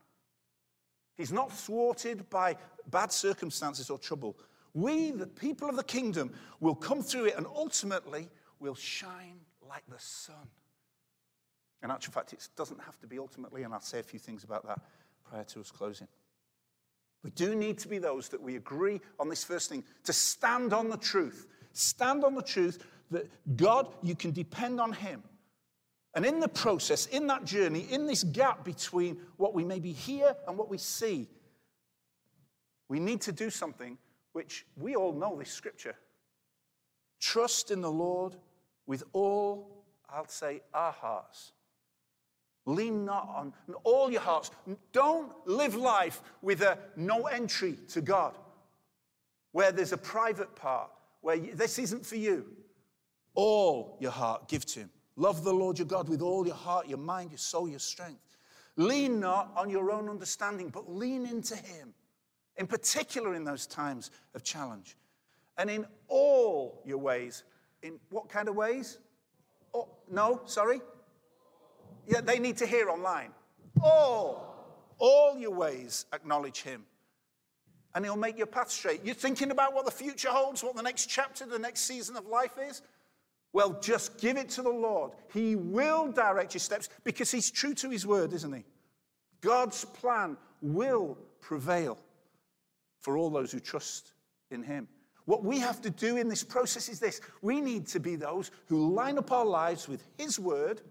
He's 1.16 1.32
not 1.32 1.50
thwarted 1.50 2.28
by 2.28 2.56
bad 2.90 3.12
circumstances 3.12 3.88
or 3.88 3.96
trouble. 3.96 4.36
We, 4.74 5.10
the 5.10 5.26
people 5.26 5.70
of 5.70 5.76
the 5.76 5.84
kingdom, 5.84 6.34
will 6.60 6.74
come 6.74 7.02
through 7.02 7.24
it 7.28 7.38
and 7.38 7.46
ultimately 7.46 8.28
will 8.60 8.74
shine 8.74 9.40
like 9.66 9.84
the 9.88 9.98
sun. 9.98 10.50
In 11.82 11.90
actual 11.90 12.12
fact, 12.12 12.32
it 12.32 12.48
doesn't 12.56 12.80
have 12.80 12.98
to 13.00 13.06
be 13.06 13.18
ultimately, 13.18 13.62
and 13.62 13.72
I'll 13.74 13.80
say 13.80 13.98
a 13.98 14.02
few 14.02 14.18
things 14.18 14.44
about 14.44 14.66
that 14.66 14.80
prior 15.24 15.44
to 15.44 15.60
us 15.60 15.70
closing. 15.70 16.08
We 17.22 17.30
do 17.30 17.54
need 17.54 17.78
to 17.78 17.88
be 17.88 17.98
those 17.98 18.28
that 18.28 18.40
we 18.40 18.56
agree 18.56 19.00
on 19.18 19.28
this 19.28 19.44
first 19.44 19.68
thing 19.68 19.84
to 20.04 20.12
stand 20.12 20.72
on 20.72 20.88
the 20.88 20.96
truth. 20.96 21.46
Stand 21.72 22.24
on 22.24 22.34
the 22.34 22.42
truth 22.42 22.84
that 23.10 23.28
God, 23.56 23.88
you 24.02 24.14
can 24.14 24.32
depend 24.32 24.80
on 24.80 24.92
Him. 24.92 25.22
And 26.14 26.24
in 26.24 26.40
the 26.40 26.48
process, 26.48 27.06
in 27.06 27.26
that 27.26 27.44
journey, 27.44 27.86
in 27.90 28.06
this 28.06 28.24
gap 28.24 28.64
between 28.64 29.18
what 29.36 29.54
we 29.54 29.64
maybe 29.64 29.92
hear 29.92 30.34
and 30.48 30.56
what 30.56 30.70
we 30.70 30.78
see, 30.78 31.28
we 32.88 33.00
need 33.00 33.20
to 33.22 33.32
do 33.32 33.50
something 33.50 33.98
which 34.32 34.64
we 34.76 34.96
all 34.96 35.12
know 35.12 35.36
this 35.36 35.50
scripture. 35.50 35.94
Trust 37.20 37.70
in 37.70 37.80
the 37.80 37.90
Lord 37.90 38.36
with 38.86 39.02
all, 39.12 39.84
I'll 40.08 40.28
say, 40.28 40.62
our 40.72 40.92
hearts. 40.92 41.52
Lean 42.66 43.04
not 43.04 43.28
on 43.34 43.52
all 43.84 44.10
your 44.10 44.20
hearts. 44.20 44.50
Don't 44.92 45.32
live 45.46 45.76
life 45.76 46.20
with 46.42 46.62
a 46.62 46.78
no 46.96 47.26
entry 47.26 47.78
to 47.88 48.00
God, 48.00 48.36
where 49.52 49.72
there's 49.72 49.92
a 49.92 49.98
private 49.98 50.54
part, 50.56 50.90
where 51.20 51.36
you, 51.36 51.54
this 51.54 51.78
isn't 51.78 52.04
for 52.04 52.16
you. 52.16 52.44
All 53.34 53.96
your 54.00 54.10
heart 54.10 54.48
give 54.48 54.66
to 54.66 54.80
Him. 54.80 54.90
Love 55.14 55.44
the 55.44 55.52
Lord 55.52 55.78
your 55.78 55.86
God 55.86 56.08
with 56.08 56.20
all 56.20 56.44
your 56.44 56.56
heart, 56.56 56.88
your 56.88 56.98
mind, 56.98 57.30
your 57.30 57.38
soul, 57.38 57.68
your 57.68 57.78
strength. 57.78 58.36
Lean 58.76 59.20
not 59.20 59.52
on 59.56 59.70
your 59.70 59.90
own 59.90 60.08
understanding, 60.08 60.68
but 60.68 60.92
lean 60.92 61.24
into 61.24 61.56
Him 61.56 61.94
in 62.56 62.66
particular 62.66 63.34
in 63.34 63.44
those 63.44 63.66
times 63.66 64.10
of 64.34 64.42
challenge. 64.42 64.96
And 65.58 65.70
in 65.70 65.86
all 66.08 66.82
your 66.84 66.98
ways, 66.98 67.44
in 67.82 67.98
what 68.10 68.28
kind 68.28 68.48
of 68.48 68.56
ways? 68.56 68.98
Oh, 69.74 69.88
no, 70.10 70.42
sorry? 70.46 70.80
Yeah, 72.06 72.20
they 72.20 72.38
need 72.38 72.56
to 72.58 72.66
hear 72.66 72.88
online. 72.88 73.30
All, 73.82 74.54
all 74.98 75.36
your 75.36 75.52
ways 75.52 76.06
acknowledge 76.12 76.62
him. 76.62 76.84
And 77.94 78.04
he'll 78.04 78.16
make 78.16 78.36
your 78.36 78.46
path 78.46 78.70
straight. 78.70 79.00
You're 79.04 79.14
thinking 79.14 79.50
about 79.50 79.74
what 79.74 79.86
the 79.86 79.90
future 79.90 80.28
holds, 80.28 80.62
what 80.62 80.76
the 80.76 80.82
next 80.82 81.06
chapter, 81.06 81.46
the 81.46 81.58
next 81.58 81.80
season 81.82 82.16
of 82.16 82.26
life 82.26 82.58
is? 82.58 82.82
Well, 83.52 83.78
just 83.80 84.18
give 84.18 84.36
it 84.36 84.50
to 84.50 84.62
the 84.62 84.70
Lord. 84.70 85.12
He 85.32 85.56
will 85.56 86.12
direct 86.12 86.52
your 86.52 86.60
steps 86.60 86.90
because 87.04 87.30
he's 87.30 87.50
true 87.50 87.74
to 87.74 87.88
his 87.88 88.06
word, 88.06 88.34
isn't 88.34 88.52
he? 88.52 88.64
God's 89.40 89.84
plan 89.84 90.36
will 90.60 91.16
prevail 91.40 91.98
for 93.00 93.16
all 93.16 93.30
those 93.30 93.52
who 93.52 93.60
trust 93.60 94.12
in 94.50 94.62
him. 94.62 94.88
What 95.24 95.42
we 95.42 95.58
have 95.58 95.80
to 95.82 95.90
do 95.90 96.16
in 96.16 96.28
this 96.28 96.44
process 96.44 96.88
is 96.88 97.00
this 97.00 97.20
we 97.42 97.60
need 97.60 97.86
to 97.88 98.00
be 98.00 98.16
those 98.16 98.50
who 98.66 98.92
line 98.94 99.18
up 99.18 99.32
our 99.32 99.44
lives 99.44 99.88
with 99.88 100.02
his 100.18 100.38
word 100.38 100.82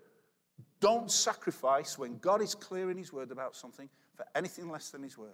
don't 0.85 1.09
sacrifice 1.09 1.97
when 1.97 2.19
God 2.19 2.43
is 2.43 2.53
clear 2.53 2.91
in 2.91 2.97
His 2.99 3.11
word 3.11 3.31
about 3.31 3.55
something 3.55 3.89
for 4.13 4.23
anything 4.35 4.69
less 4.69 4.91
than 4.91 5.01
His 5.01 5.17
word. 5.17 5.33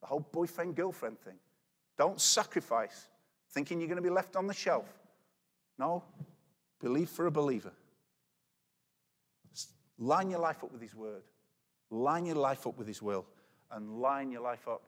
The 0.00 0.06
whole 0.06 0.26
boyfriend 0.32 0.74
girlfriend 0.74 1.20
thing. 1.20 1.34
Don't 1.98 2.18
sacrifice 2.18 3.08
thinking 3.50 3.78
you're 3.78 3.88
going 3.88 4.02
to 4.02 4.02
be 4.02 4.08
left 4.08 4.36
on 4.36 4.46
the 4.46 4.54
shelf. 4.54 4.86
No, 5.78 6.02
believe 6.80 7.10
for 7.10 7.26
a 7.26 7.30
believer. 7.30 7.72
Line 9.98 10.30
your 10.30 10.40
life 10.40 10.64
up 10.64 10.72
with 10.72 10.80
His 10.80 10.94
word, 10.94 11.24
line 11.90 12.24
your 12.24 12.36
life 12.36 12.66
up 12.66 12.78
with 12.78 12.86
His 12.86 13.02
will, 13.02 13.26
and 13.70 14.00
line 14.00 14.32
your 14.32 14.40
life 14.40 14.66
up 14.66 14.80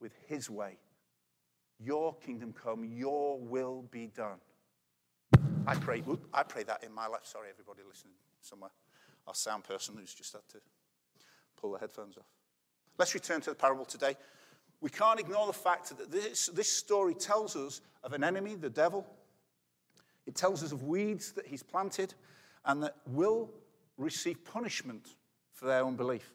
with 0.00 0.12
His 0.28 0.48
way. 0.48 0.76
Your 1.80 2.14
kingdom 2.14 2.52
come, 2.52 2.84
your 2.84 3.40
will 3.40 3.82
be 3.90 4.06
done 4.06 4.38
I 5.68 5.74
mm. 5.74 5.80
pray, 5.82 6.02
I 6.32 6.42
pray 6.44 6.62
that 6.62 6.82
in 6.82 6.92
my 6.94 7.06
life. 7.06 7.20
Sorry, 7.24 7.48
everybody 7.50 7.80
listening 7.86 8.14
somewhere. 8.40 8.70
Our 9.26 9.34
sound 9.34 9.64
person 9.64 9.96
who's 9.98 10.14
just 10.14 10.32
had 10.32 10.48
to 10.52 10.58
pull 11.60 11.72
the 11.72 11.78
headphones 11.78 12.16
off. 12.16 12.24
Let's 12.96 13.12
return 13.12 13.42
to 13.42 13.50
the 13.50 13.56
parable 13.56 13.84
today. 13.84 14.16
We 14.80 14.88
can't 14.88 15.20
ignore 15.20 15.46
the 15.46 15.52
fact 15.52 15.96
that 15.96 16.10
this, 16.10 16.46
this 16.46 16.72
story 16.72 17.14
tells 17.14 17.54
us 17.54 17.82
of 18.02 18.14
an 18.14 18.24
enemy, 18.24 18.54
the 18.54 18.70
devil. 18.70 19.06
It 20.26 20.34
tells 20.34 20.62
us 20.62 20.72
of 20.72 20.84
weeds 20.84 21.32
that 21.32 21.46
he's 21.46 21.62
planted 21.62 22.14
and 22.64 22.82
that 22.82 22.96
will 23.06 23.50
receive 23.98 24.42
punishment 24.44 25.16
for 25.52 25.66
their 25.66 25.84
unbelief. 25.84 26.32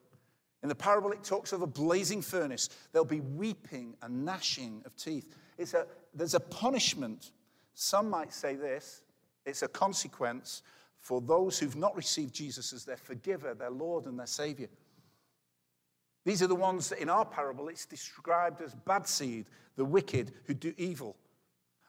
In 0.62 0.70
the 0.70 0.76
parable, 0.76 1.12
it 1.12 1.24
talks 1.24 1.54
of 1.54 1.62
a 1.64 1.68
blazing 1.68 2.22
furnace. 2.22 2.70
There'll 2.92 3.06
be 3.06 3.22
weeping 3.22 3.96
and 4.04 4.24
gnashing 4.24 4.84
of 4.86 4.96
teeth. 4.96 5.36
It's 5.58 5.74
a, 5.74 5.88
there's 6.14 6.36
a 6.36 6.40
punishment. 6.40 7.32
Some 7.74 8.10
might 8.10 8.32
say 8.32 8.56
this 8.56 9.02
it's 9.46 9.64
a 9.64 9.68
consequence 9.68 10.64
for 10.98 11.20
those 11.20 11.60
who've 11.60 11.76
not 11.76 11.96
received 11.96 12.34
Jesus 12.34 12.72
as 12.72 12.86
their 12.86 12.98
forgiver, 12.98 13.54
their 13.54 13.70
Lord, 13.70 14.06
and 14.06 14.18
their 14.18 14.26
Savior. 14.26 14.70
These 16.26 16.42
are 16.42 16.48
the 16.48 16.56
ones 16.56 16.88
that 16.90 17.00
in 17.00 17.10
our 17.10 17.26
parable 17.26 17.68
it's 17.68 17.86
described 17.86 18.62
as 18.62 18.74
bad 18.74 19.08
seed, 19.08 19.48
the 19.76 19.84
wicked 19.84 20.32
who 20.46 20.54
do 20.54 20.74
evil. 20.78 21.18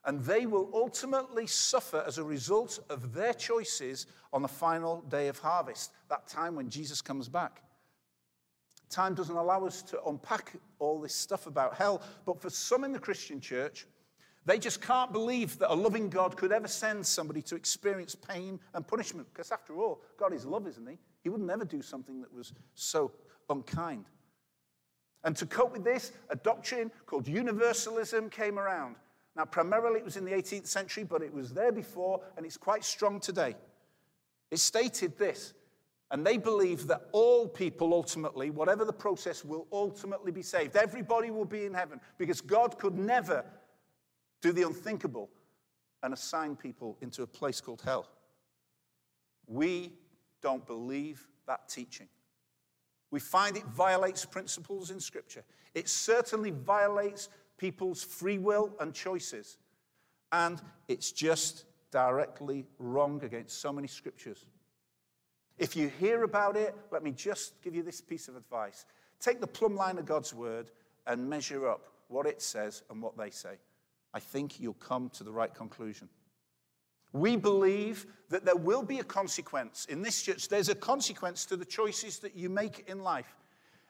And 0.04 0.20
they 0.20 0.46
will 0.46 0.68
ultimately 0.74 1.46
suffer 1.46 2.02
as 2.06 2.18
a 2.18 2.24
result 2.24 2.80
of 2.90 3.14
their 3.14 3.32
choices 3.32 4.06
on 4.32 4.42
the 4.42 4.48
final 4.48 5.02
day 5.02 5.28
of 5.28 5.38
harvest, 5.38 5.92
that 6.08 6.26
time 6.26 6.56
when 6.56 6.68
Jesus 6.68 7.00
comes 7.00 7.28
back. 7.28 7.62
Time 8.90 9.14
doesn't 9.14 9.36
allow 9.36 9.64
us 9.64 9.82
to 9.82 10.02
unpack 10.04 10.52
all 10.78 11.00
this 11.00 11.14
stuff 11.14 11.46
about 11.46 11.74
hell, 11.74 12.02
but 12.26 12.40
for 12.40 12.50
some 12.50 12.84
in 12.84 12.92
the 12.92 12.98
Christian 12.98 13.40
church, 13.40 13.86
they 14.46 14.58
just 14.58 14.82
can't 14.82 15.12
believe 15.12 15.58
that 15.58 15.72
a 15.72 15.74
loving 15.74 16.10
God 16.10 16.36
could 16.36 16.52
ever 16.52 16.68
send 16.68 17.06
somebody 17.06 17.40
to 17.42 17.56
experience 17.56 18.14
pain 18.14 18.60
and 18.74 18.86
punishment. 18.86 19.26
Because 19.32 19.50
after 19.50 19.76
all, 19.76 20.02
God 20.18 20.32
is 20.32 20.44
love, 20.44 20.66
isn't 20.66 20.86
He? 20.86 20.98
He 21.22 21.30
would 21.30 21.40
never 21.40 21.64
do 21.64 21.80
something 21.80 22.20
that 22.20 22.32
was 22.32 22.52
so 22.74 23.12
unkind. 23.48 24.04
And 25.24 25.34
to 25.36 25.46
cope 25.46 25.72
with 25.72 25.84
this, 25.84 26.12
a 26.28 26.36
doctrine 26.36 26.90
called 27.06 27.26
universalism 27.26 28.28
came 28.28 28.58
around. 28.58 28.96
Now, 29.34 29.46
primarily 29.46 29.98
it 29.98 30.04
was 30.04 30.16
in 30.18 30.24
the 30.24 30.32
18th 30.32 30.66
century, 30.66 31.04
but 31.04 31.22
it 31.22 31.32
was 31.32 31.52
there 31.52 31.72
before, 31.72 32.20
and 32.36 32.44
it's 32.44 32.58
quite 32.58 32.84
strong 32.84 33.20
today. 33.20 33.56
It 34.50 34.58
stated 34.58 35.18
this, 35.18 35.54
and 36.10 36.24
they 36.24 36.36
believe 36.36 36.86
that 36.88 37.08
all 37.12 37.48
people 37.48 37.94
ultimately, 37.94 38.50
whatever 38.50 38.84
the 38.84 38.92
process, 38.92 39.44
will 39.44 39.66
ultimately 39.72 40.30
be 40.30 40.42
saved. 40.42 40.76
Everybody 40.76 41.30
will 41.30 41.46
be 41.46 41.64
in 41.64 41.72
heaven 41.72 42.00
because 42.18 42.42
God 42.42 42.78
could 42.78 42.96
never 42.96 43.44
do 44.44 44.52
the 44.52 44.62
unthinkable 44.62 45.30
and 46.02 46.12
assign 46.12 46.54
people 46.54 46.98
into 47.00 47.22
a 47.22 47.26
place 47.26 47.62
called 47.62 47.80
hell. 47.82 48.06
We 49.46 49.94
don't 50.42 50.66
believe 50.66 51.26
that 51.46 51.66
teaching. 51.70 52.08
We 53.10 53.20
find 53.20 53.56
it 53.56 53.64
violates 53.64 54.26
principles 54.26 54.90
in 54.90 55.00
Scripture. 55.00 55.44
It 55.74 55.88
certainly 55.88 56.50
violates 56.50 57.30
people's 57.56 58.04
free 58.04 58.36
will 58.36 58.74
and 58.80 58.92
choices. 58.92 59.56
And 60.30 60.60
it's 60.88 61.10
just 61.10 61.64
directly 61.90 62.66
wrong 62.78 63.24
against 63.24 63.62
so 63.62 63.72
many 63.72 63.88
Scriptures. 63.88 64.44
If 65.56 65.74
you 65.74 65.90
hear 66.00 66.24
about 66.24 66.54
it, 66.54 66.76
let 66.90 67.02
me 67.02 67.12
just 67.12 67.62
give 67.62 67.74
you 67.74 67.82
this 67.82 68.02
piece 68.02 68.28
of 68.28 68.36
advice. 68.36 68.84
Take 69.20 69.40
the 69.40 69.46
plumb 69.46 69.74
line 69.74 69.96
of 69.96 70.04
God's 70.04 70.34
word 70.34 70.70
and 71.06 71.30
measure 71.30 71.66
up 71.66 71.88
what 72.08 72.26
it 72.26 72.42
says 72.42 72.82
and 72.90 73.00
what 73.00 73.16
they 73.16 73.30
say. 73.30 73.56
I 74.14 74.20
think 74.20 74.60
you'll 74.60 74.74
come 74.74 75.10
to 75.10 75.24
the 75.24 75.32
right 75.32 75.52
conclusion. 75.52 76.08
We 77.12 77.36
believe 77.36 78.06
that 78.30 78.44
there 78.44 78.56
will 78.56 78.82
be 78.82 79.00
a 79.00 79.04
consequence. 79.04 79.86
In 79.90 80.02
this 80.02 80.22
church, 80.22 80.48
there's 80.48 80.68
a 80.68 80.74
consequence 80.74 81.44
to 81.46 81.56
the 81.56 81.64
choices 81.64 82.20
that 82.20 82.34
you 82.34 82.48
make 82.48 82.88
in 82.88 83.02
life. 83.02 83.36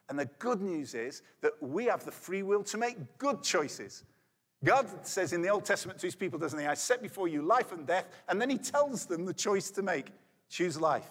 And 0.08 0.18
the 0.18 0.28
good 0.38 0.60
news 0.60 0.94
is 0.94 1.22
that 1.40 1.52
we 1.62 1.87
have 1.87 2.04
the 2.04 2.12
free 2.12 2.42
will 2.42 2.62
to 2.64 2.76
make 2.76 2.96
good 3.18 3.42
choices. 3.42 4.04
God 4.62 5.06
says 5.06 5.32
in 5.32 5.42
the 5.42 5.48
Old 5.48 5.64
Testament 5.64 5.98
to 6.00 6.06
his 6.06 6.14
people, 6.14 6.38
doesn't 6.38 6.58
he? 6.58 6.66
I 6.66 6.74
set 6.74 7.02
before 7.02 7.28
you 7.28 7.42
life 7.42 7.72
and 7.72 7.87
death, 7.87 8.06
and 8.28 8.40
then 8.40 8.50
he 8.50 8.58
tells 8.58 9.06
them 9.06 9.24
the 9.24 9.34
choice 9.34 9.70
to 9.72 9.82
make 9.82 10.10
choose 10.48 10.80
life. 10.80 11.10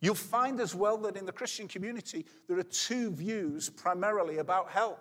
You'll 0.00 0.14
find 0.14 0.60
as 0.60 0.74
well 0.74 0.96
that 0.98 1.16
in 1.16 1.26
the 1.26 1.32
Christian 1.32 1.68
community, 1.68 2.24
there 2.48 2.58
are 2.58 2.64
two 2.64 3.10
views 3.10 3.68
primarily 3.68 4.38
about 4.38 4.70
hell. 4.70 4.98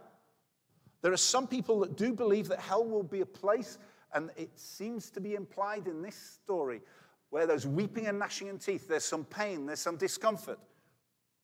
There 1.01 1.13
are 1.13 1.17
some 1.17 1.47
people 1.47 1.79
that 1.81 1.95
do 1.95 2.13
believe 2.13 2.47
that 2.49 2.59
hell 2.59 2.85
will 2.85 3.03
be 3.03 3.21
a 3.21 3.25
place, 3.25 3.77
and 4.13 4.29
it 4.35 4.51
seems 4.59 5.09
to 5.11 5.21
be 5.21 5.35
implied 5.35 5.87
in 5.87 6.01
this 6.01 6.15
story, 6.15 6.81
where 7.29 7.45
there's 7.45 7.67
weeping 7.67 8.07
and 8.07 8.19
gnashing 8.19 8.49
of 8.49 8.63
teeth, 8.63 8.87
there's 8.87 9.05
some 9.05 9.23
pain, 9.23 9.65
there's 9.65 9.79
some 9.79 9.97
discomfort. 9.97 10.59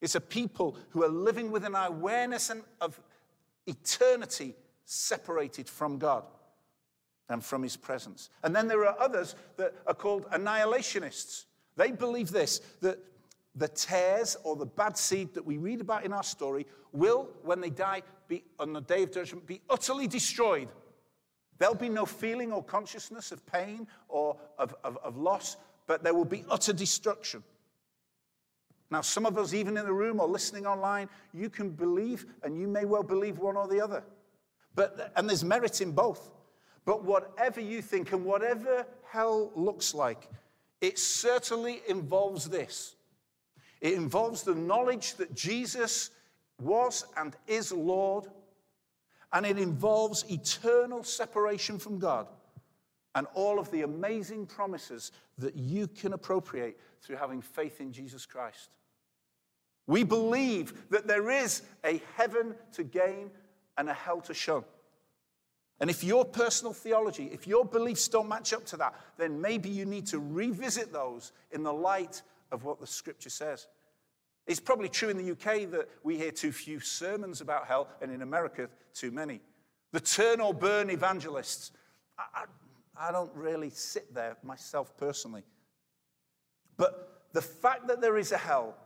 It's 0.00 0.14
a 0.14 0.20
people 0.20 0.76
who 0.90 1.04
are 1.04 1.08
living 1.08 1.50
with 1.50 1.64
an 1.64 1.74
awareness 1.74 2.52
of 2.80 3.00
eternity 3.66 4.54
separated 4.84 5.68
from 5.68 5.98
God 5.98 6.24
and 7.28 7.44
from 7.44 7.62
his 7.62 7.76
presence. 7.76 8.30
And 8.42 8.54
then 8.54 8.68
there 8.68 8.86
are 8.86 8.98
others 9.00 9.34
that 9.56 9.74
are 9.86 9.94
called 9.94 10.26
annihilationists. 10.30 11.44
They 11.76 11.90
believe 11.90 12.30
this 12.30 12.60
that 12.80 12.98
the 13.56 13.68
tares 13.68 14.36
or 14.44 14.54
the 14.54 14.66
bad 14.66 14.96
seed 14.96 15.34
that 15.34 15.44
we 15.44 15.56
read 15.56 15.80
about 15.80 16.04
in 16.04 16.12
our 16.12 16.22
story 16.22 16.66
will, 16.92 17.28
when 17.42 17.60
they 17.60 17.70
die, 17.70 18.02
be 18.28 18.44
on 18.58 18.72
the 18.72 18.80
day 18.80 19.02
of 19.02 19.12
judgment, 19.12 19.46
be 19.46 19.60
utterly 19.70 20.06
destroyed. 20.06 20.68
There'll 21.58 21.74
be 21.74 21.88
no 21.88 22.04
feeling 22.04 22.52
or 22.52 22.62
consciousness 22.62 23.32
of 23.32 23.44
pain 23.46 23.86
or 24.08 24.36
of, 24.58 24.74
of, 24.84 24.98
of 25.02 25.16
loss, 25.16 25.56
but 25.86 26.02
there 26.02 26.12
will 26.12 26.26
be 26.26 26.44
utter 26.50 26.72
destruction. 26.72 27.42
Now, 28.90 29.00
some 29.00 29.26
of 29.26 29.38
us, 29.38 29.54
even 29.54 29.76
in 29.76 29.84
the 29.84 29.92
room 29.92 30.20
or 30.20 30.28
listening 30.28 30.66
online, 30.66 31.08
you 31.32 31.48
can 31.48 31.70
believe, 31.70 32.26
and 32.42 32.58
you 32.58 32.68
may 32.68 32.84
well 32.84 33.02
believe 33.02 33.38
one 33.38 33.56
or 33.56 33.66
the 33.66 33.80
other. 33.80 34.04
But, 34.74 35.12
and 35.16 35.28
there's 35.28 35.42
merit 35.42 35.80
in 35.80 35.92
both. 35.92 36.30
But 36.84 37.04
whatever 37.04 37.60
you 37.60 37.82
think 37.82 38.12
and 38.12 38.24
whatever 38.24 38.86
hell 39.08 39.50
looks 39.56 39.94
like, 39.94 40.28
it 40.80 40.98
certainly 40.98 41.80
involves 41.88 42.48
this 42.48 42.95
it 43.80 43.94
involves 43.94 44.42
the 44.42 44.54
knowledge 44.54 45.14
that 45.14 45.34
Jesus 45.34 46.10
was 46.60 47.04
and 47.16 47.36
is 47.46 47.72
Lord, 47.72 48.26
and 49.32 49.44
it 49.44 49.58
involves 49.58 50.24
eternal 50.30 51.02
separation 51.02 51.78
from 51.78 51.98
God 51.98 52.28
and 53.14 53.26
all 53.34 53.58
of 53.58 53.70
the 53.70 53.82
amazing 53.82 54.46
promises 54.46 55.12
that 55.38 55.56
you 55.56 55.88
can 55.88 56.12
appropriate 56.12 56.78
through 57.02 57.16
having 57.16 57.42
faith 57.42 57.80
in 57.80 57.92
Jesus 57.92 58.26
Christ. 58.26 58.70
We 59.86 60.04
believe 60.04 60.88
that 60.90 61.06
there 61.06 61.30
is 61.30 61.62
a 61.84 62.00
heaven 62.16 62.54
to 62.72 62.84
gain 62.84 63.30
and 63.78 63.88
a 63.88 63.94
hell 63.94 64.20
to 64.22 64.34
shun. 64.34 64.64
And 65.80 65.90
if 65.90 66.02
your 66.02 66.24
personal 66.24 66.72
theology, 66.72 67.30
if 67.32 67.46
your 67.46 67.64
beliefs 67.64 68.08
don't 68.08 68.28
match 68.28 68.52
up 68.52 68.64
to 68.66 68.76
that, 68.78 68.94
then 69.18 69.40
maybe 69.40 69.68
you 69.68 69.84
need 69.84 70.06
to 70.06 70.18
revisit 70.18 70.92
those 70.92 71.32
in 71.52 71.62
the 71.62 71.72
light 71.72 72.22
of 72.52 72.64
what 72.64 72.80
the 72.80 72.86
scripture 72.86 73.30
says. 73.30 73.66
It's 74.46 74.60
probably 74.60 74.88
true 74.88 75.08
in 75.08 75.16
the 75.16 75.32
UK 75.32 75.70
that 75.72 75.88
we 76.04 76.16
hear 76.16 76.30
too 76.30 76.52
few 76.52 76.78
sermons 76.78 77.40
about 77.40 77.66
hell, 77.66 77.88
and 78.00 78.12
in 78.12 78.22
America, 78.22 78.68
too 78.94 79.10
many. 79.10 79.40
The 79.92 80.00
turn 80.00 80.40
or 80.40 80.54
burn 80.54 80.90
evangelists. 80.90 81.72
I, 82.18 82.44
I, 82.96 83.08
I 83.08 83.12
don't 83.12 83.34
really 83.34 83.70
sit 83.70 84.14
there 84.14 84.36
myself 84.42 84.96
personally. 84.96 85.42
But 86.76 87.24
the 87.32 87.42
fact 87.42 87.88
that 87.88 88.00
there 88.00 88.16
is 88.16 88.32
a 88.32 88.38
hell 88.38 88.76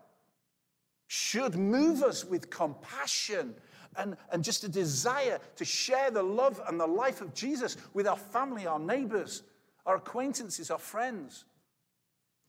should 1.09 1.57
move 1.57 2.03
us 2.03 2.25
with 2.25 2.51
compassion 2.51 3.55
and, 3.96 4.16
and 4.33 4.44
just 4.44 4.64
a 4.64 4.68
desire 4.68 5.40
to 5.57 5.64
share 5.64 6.11
the 6.11 6.23
love 6.23 6.61
and 6.68 6.79
the 6.79 6.87
life 6.87 7.20
of 7.20 7.35
Jesus 7.35 7.77
with 7.92 8.07
our 8.07 8.16
family, 8.16 8.66
our 8.66 8.79
neighbors, 8.79 9.42
our 9.87 9.96
acquaintances, 9.96 10.70
our 10.70 10.79
friends. 10.79 11.44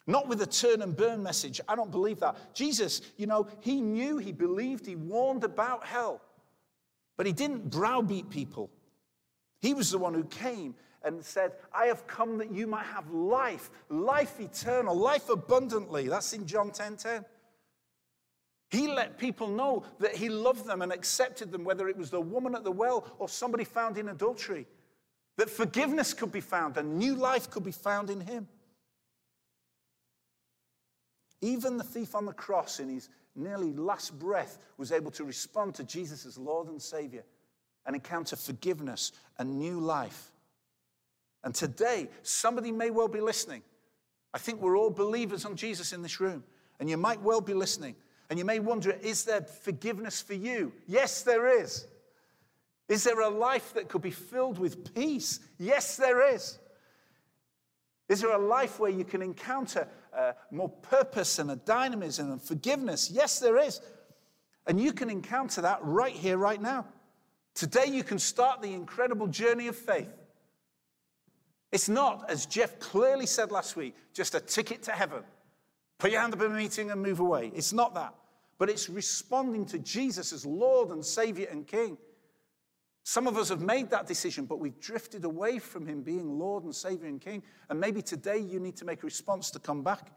Not 0.08 0.28
with 0.28 0.42
a 0.42 0.48
turn 0.48 0.82
and 0.82 0.96
burn 0.96 1.22
message. 1.22 1.62
I 1.68 1.76
don't 1.76 1.92
believe 1.92 2.20
that. 2.20 2.56
Jesus, 2.56 3.02
you 3.18 3.28
know, 3.28 3.48
he 3.60 3.82
knew, 3.82 4.18
he 4.18 4.32
believed, 4.32 4.86
he 4.86 4.96
warned 4.96 5.44
about 5.44 5.86
hell, 5.86 6.22
but 7.18 7.26
he 7.26 7.34
didn't 7.34 7.70
browbeat 7.70 8.30
people. 8.30 8.70
He 9.62 9.74
was 9.74 9.92
the 9.92 10.00
one 10.00 10.14
who 10.14 10.24
came 10.24 10.76
and 11.04 11.24
said, 11.24 11.54
I 11.74 11.86
have 11.86 12.08
come 12.08 12.38
that 12.40 12.52
you 12.52 12.68
might 12.68 12.86
have 12.86 13.10
life, 13.12 13.70
life 13.90 14.40
eternal, 14.40 14.96
life 14.96 15.30
abundantly. 15.30 16.08
That's 16.08 16.34
in 16.34 16.46
John 16.46 16.72
10 16.72 16.98
10. 16.98 17.26
He 18.70 18.88
let 18.88 19.18
people 19.18 19.50
know 19.50 19.84
that 20.00 20.16
he 20.16 20.30
loved 20.30 20.66
them 20.66 20.82
and 20.82 20.94
accepted 20.94 21.52
them, 21.52 21.66
whether 21.66 21.90
it 21.90 21.98
was 21.98 22.10
the 22.10 22.22
woman 22.22 22.56
at 22.56 22.64
the 22.64 22.72
well 22.72 23.06
or 23.20 23.28
somebody 23.28 23.66
found 23.66 23.98
in 23.98 24.08
adultery, 24.08 24.66
that 25.38 25.50
forgiveness 25.50 26.14
could 26.14 26.32
be 26.32 26.40
found 26.40 26.78
and 26.78 26.98
new 26.98 27.16
life 27.16 27.50
could 27.50 27.64
be 27.64 27.72
found 27.72 28.10
in 28.10 28.22
him. 28.22 28.48
Even 31.42 31.78
the 31.78 31.84
thief 31.84 32.16
on 32.16 32.26
the 32.26 32.34
cross, 32.34 32.80
in 32.80 32.90
his 32.90 33.10
nearly 33.36 33.74
last 33.74 34.18
breath, 34.20 34.60
was 34.78 34.92
able 34.92 35.12
to 35.12 35.24
respond 35.24 35.76
to 35.76 35.84
Jesus 35.84 36.26
as 36.26 36.38
Lord 36.38 36.68
and 36.68 36.82
Savior 36.82 37.24
and 37.86 37.96
encounter 37.96 38.36
forgiveness 38.36 39.12
and 39.40 39.58
new 39.58 39.80
life. 39.80 40.32
And 41.44 41.56
today, 41.56 42.10
somebody 42.22 42.72
may 42.72 42.92
well 42.92 43.08
be 43.08 43.22
listening. 43.22 43.64
I 44.34 44.38
think 44.38 44.62
we're 44.62 44.78
all 44.78 44.92
believers 44.92 45.46
on 45.46 45.56
Jesus 45.56 45.92
in 45.92 46.04
this 46.04 46.20
room, 46.20 46.44
and 46.80 46.90
you 46.90 46.98
might 46.98 47.22
well 47.22 47.42
be 47.42 47.54
listening 47.54 47.96
and 48.32 48.40
you 48.40 48.46
may 48.46 48.60
wonder 48.60 48.92
is 49.02 49.26
there 49.26 49.42
forgiveness 49.42 50.22
for 50.22 50.36
you? 50.36 50.72
Yes, 50.88 51.22
there 51.22 51.62
is. 51.62 51.86
Is 52.88 53.04
there 53.04 53.20
a 53.20 53.30
life 53.30 53.74
that 53.74 53.90
could 53.90 54.02
be 54.02 54.10
filled 54.10 54.58
with 54.58 54.96
peace? 54.96 55.42
Yes, 55.60 55.98
there 55.98 56.34
is. 56.34 56.58
Is 58.08 58.22
there 58.22 58.32
a 58.32 58.38
life 58.38 58.80
where 58.80 58.90
you 58.90 59.04
can 59.04 59.22
encounter 59.22 59.86
uh, 60.16 60.34
more 60.52 60.70
purpose 60.70 61.40
and 61.40 61.52
a 61.52 61.56
dynamism 61.56 62.32
and 62.32 62.42
forgiveness? 62.42 63.10
Yes, 63.12 63.40
there 63.40 63.58
is. 63.58 63.82
And 64.68 64.80
you 64.80 64.94
can 64.94 65.10
encounter 65.10 65.62
that 65.62 65.80
right 65.82 66.14
here, 66.14 66.38
right 66.38 66.62
now. 66.62 66.86
Today, 67.54 67.86
you 67.88 68.04
can 68.04 68.20
start 68.20 68.62
the 68.62 68.74
incredible 68.74 69.28
journey 69.28 69.68
of 69.68 69.76
faith. 69.76 70.10
It's 71.72 71.90
not, 71.90 72.30
as 72.30 72.46
Jeff 72.46 72.80
clearly 72.80 73.26
said 73.26 73.52
last 73.52 73.76
week, 73.76 73.96
just 74.14 74.36
a 74.36 74.40
ticket 74.40 74.84
to 74.84 74.92
heaven. 74.92 75.24
Put 75.98 76.12
your 76.12 76.22
hand 76.22 76.34
up 76.34 76.42
in 76.42 76.52
a 76.52 76.56
meeting 76.56 76.92
and 76.92 77.02
move 77.02 77.20
away. 77.20 77.52
It's 77.56 77.74
not 77.74 77.94
that 77.96 78.14
but 78.62 78.70
it's 78.70 78.92
responding 78.92 79.66
to 79.66 79.80
Jesus 79.80 80.32
as 80.32 80.46
Lord 80.46 80.90
and 80.90 81.04
Savior 81.04 81.48
and 81.50 81.66
King. 81.66 81.98
Some 83.12 83.28
of 83.28 83.38
us 83.38 83.50
have 83.50 83.60
made 83.60 83.90
that 83.90 84.08
decision, 84.08 84.46
but 84.46 84.60
we've 84.60 84.80
drifted 84.80 85.26
away 85.26 85.60
from 85.60 85.86
Him 85.86 86.02
being 86.02 86.40
Lord 86.40 86.64
and 86.64 86.74
Savior 86.74 87.10
and 87.10 87.20
King. 87.20 87.44
And 87.70 87.78
maybe 87.78 88.02
today 88.02 88.38
you 88.38 88.58
need 88.58 88.78
to 88.78 88.86
make 88.86 89.04
a 89.04 89.06
response 89.06 89.52
to 89.52 89.60
come 89.60 89.84
back. 89.84 90.14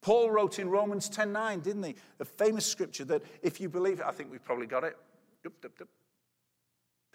Paul 0.00 0.30
wrote 0.30 0.60
in 0.60 0.70
Romans 0.70 1.10
10:9, 1.10 1.60
didn't 1.60 1.82
he? 1.82 1.96
The 2.18 2.24
famous 2.24 2.66
scripture 2.66 3.04
that 3.06 3.22
if 3.42 3.60
you 3.60 3.68
believe 3.68 3.98
it, 3.98 4.06
I 4.06 4.12
think 4.12 4.30
we've 4.30 4.44
probably 4.44 4.68
got 4.68 4.84
it. 4.84 4.96
Dup, 5.42 5.60
dup, 5.60 5.76
dup. 5.76 5.88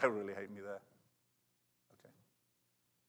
They'll 0.01 0.11
really 0.11 0.33
hate 0.33 0.51
me 0.51 0.59
there. 0.59 0.81
Okay. 1.93 2.13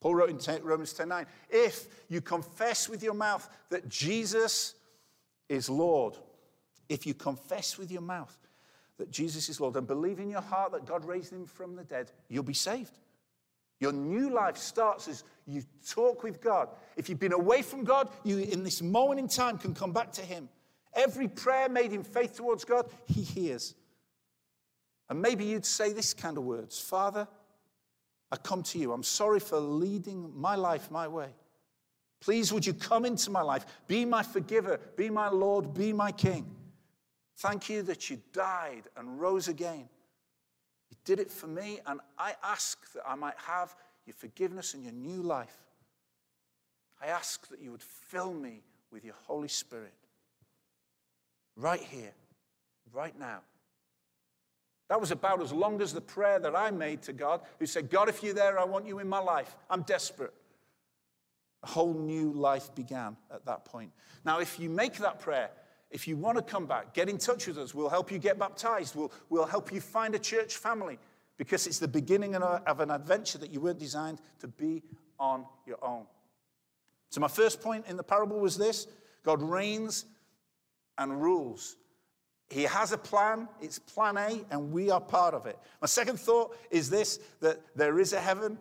Paul 0.01 0.15
wrote 0.15 0.31
in 0.31 0.39
10, 0.39 0.63
Romans 0.63 0.95
10:9, 0.95 1.27
if 1.49 1.89
you 2.09 2.21
confess 2.21 2.89
with 2.89 3.03
your 3.03 3.15
mouth 3.15 3.51
that 3.71 3.89
Jesus 3.89 4.77
is 5.49 5.69
Lord 5.69 6.17
if 6.89 7.05
you 7.05 7.15
confess 7.15 7.77
with 7.79 7.91
your 7.91 8.03
mouth 8.03 8.37
that 9.01 9.11
Jesus 9.11 9.49
is 9.49 9.61
Lord 9.61 9.77
and 9.77 9.87
believe 9.87 10.21
in 10.21 10.29
your 10.29 10.43
heart 10.43 10.73
that 10.73 10.85
God 10.85 11.07
raised 11.07 11.33
him 11.33 11.47
from 11.47 11.75
the 11.75 11.85
dead, 11.85 12.13
you'll 12.29 12.43
be 12.43 12.55
saved. 12.55 12.99
Your 13.81 13.93
new 13.93 14.29
life 14.29 14.59
starts 14.59 15.09
as 15.09 15.25
you 15.47 15.63
talk 15.89 16.23
with 16.23 16.43
God. 16.43 16.69
If 16.97 17.09
you've 17.09 17.19
been 17.19 17.33
away 17.33 17.63
from 17.63 17.83
God, 17.83 18.11
you 18.25 18.37
in 18.39 18.63
this 18.63 18.83
moment 18.83 19.19
in 19.19 19.27
time 19.27 19.57
can 19.57 19.75
come 19.75 19.93
back 19.93 20.13
to 20.13 20.21
him. 20.21 20.51
Every 20.93 21.29
prayer 21.29 21.71
made 21.71 21.95
in 21.95 22.05
faith 22.05 22.37
towards 22.37 22.65
God, 22.65 22.91
he 23.07 23.23
hears. 23.23 23.75
And 25.09 25.23
maybe 25.23 25.47
you'd 25.47 25.65
say 25.65 25.95
this 25.95 26.13
kind 26.13 26.37
of 26.37 26.45
words 26.45 26.79
Father, 26.79 27.27
I 28.31 28.37
come 28.37 28.63
to 28.65 28.79
you. 28.79 28.93
I'm 28.93 29.03
sorry 29.03 29.41
for 29.41 29.59
leading 29.59 30.31
my 30.39 30.57
life 30.57 30.91
my 30.91 31.09
way. 31.09 31.31
Please, 32.21 32.53
would 32.53 32.67
you 32.67 32.75
come 32.75 33.07
into 33.07 33.31
my 33.31 33.41
life? 33.41 33.65
Be 33.87 34.05
my 34.05 34.23
forgiver, 34.23 34.79
be 34.95 35.09
my 35.09 35.31
Lord, 35.31 35.73
be 35.73 35.95
my 35.95 36.13
King. 36.13 36.55
Thank 37.41 37.71
you 37.71 37.81
that 37.85 38.11
you 38.11 38.21
died 38.35 38.83
and 38.99 39.19
rose 39.19 39.49
again. 39.49 39.89
You 40.91 40.97
did 41.07 41.19
it 41.19 41.31
for 41.31 41.47
me, 41.47 41.81
and 41.87 41.99
I 42.19 42.35
ask 42.45 42.93
that 42.93 43.03
I 43.09 43.15
might 43.15 43.39
have 43.39 43.75
your 44.05 44.13
forgiveness 44.13 44.75
and 44.75 44.85
your 44.85 44.93
new 44.93 45.23
life. 45.23 45.57
I 47.03 47.07
ask 47.07 47.49
that 47.49 47.63
you 47.63 47.71
would 47.71 47.81
fill 47.83 48.35
me 48.35 48.61
with 48.93 49.07
your 49.07 49.15
Holy 49.27 49.49
Spirit 49.49 49.95
right 51.57 51.81
here, 51.81 52.13
right 52.93 53.19
now. 53.19 53.39
That 54.91 55.01
was 55.01 55.11
about 55.11 55.41
as 55.41 55.51
long 55.51 55.81
as 55.81 55.95
the 55.95 56.01
prayer 56.03 56.41
that 56.41 56.55
I 56.55 56.71
made 56.71 57.01
to 57.05 57.15
God, 57.15 57.41
who 57.59 57.65
said, 57.65 57.89
God, 57.89 58.11
if 58.11 58.23
you're 58.23 58.35
there, 58.35 58.59
I 58.59 58.65
want 58.65 58.87
you 58.87 58.99
in 58.99 59.09
my 59.09 59.21
life. 59.21 59.57
I'm 59.71 59.81
desperate. 59.81 60.35
A 61.63 61.69
whole 61.69 61.95
new 61.95 62.33
life 62.33 62.75
began 62.75 63.17
at 63.33 63.47
that 63.47 63.65
point. 63.65 63.93
Now, 64.27 64.41
if 64.41 64.61
you 64.61 64.69
make 64.69 64.99
that 64.99 65.21
prayer 65.21 65.49
if 65.91 66.07
you 66.07 66.17
want 66.17 66.39
to 66.39 66.43
come 66.43 66.67
back, 66.67 66.95
get 66.95 67.09
in 67.09 67.19
touch 67.19 67.47
with 67.47 67.59
us. 67.59 67.75
We'll 67.75 67.89
help 67.89 68.13
you 68.13 68.19
get 68.19 68.39
baptized. 68.39 68.95
We'll, 68.95 69.13
we'll 69.29 69.47
help 69.47 69.73
you 69.73 69.81
find 69.81 70.15
a 70.15 70.19
church 70.19 70.57
family 70.57 70.99
because 71.37 71.67
it's 71.67 71.79
the 71.79 71.89
beginning 71.89 72.37
of 72.37 72.81
an 72.81 72.91
adventure 72.91 73.39
that 73.39 73.51
you 73.51 73.61
weren't 73.61 73.79
designed 73.79 74.21
to 74.41 74.49
be 74.49 74.83
on 75.19 75.45
your 75.67 75.83
own. 75.83 76.05
So, 77.11 77.21
my 77.21 77.29
first 77.29 77.61
point 77.61 77.87
in 77.89 77.97
the 77.97 78.05
parable 78.05 78.39
was 78.39 78.57
this 78.57 78.87
God 79.25 79.43
reigns 79.43 80.05
and 80.97 81.21
rules. 81.21 81.77
He 82.51 82.65
has 82.65 82.93
a 82.93 82.99
plan, 82.99 83.49
it's 83.61 83.79
plan 83.79 84.17
A, 84.17 84.45
and 84.51 84.73
we 84.73 84.91
are 84.91 85.01
part 85.01 85.35
of 85.35 85.47
it. 85.47 85.59
My 85.81 85.87
second 85.87 86.19
thought 86.19 86.57
is 86.71 86.91
this 86.91 87.19
that 87.41 87.61
there 87.75 87.99
is 87.99 88.13
a 88.13 88.21
heaven 88.21 88.59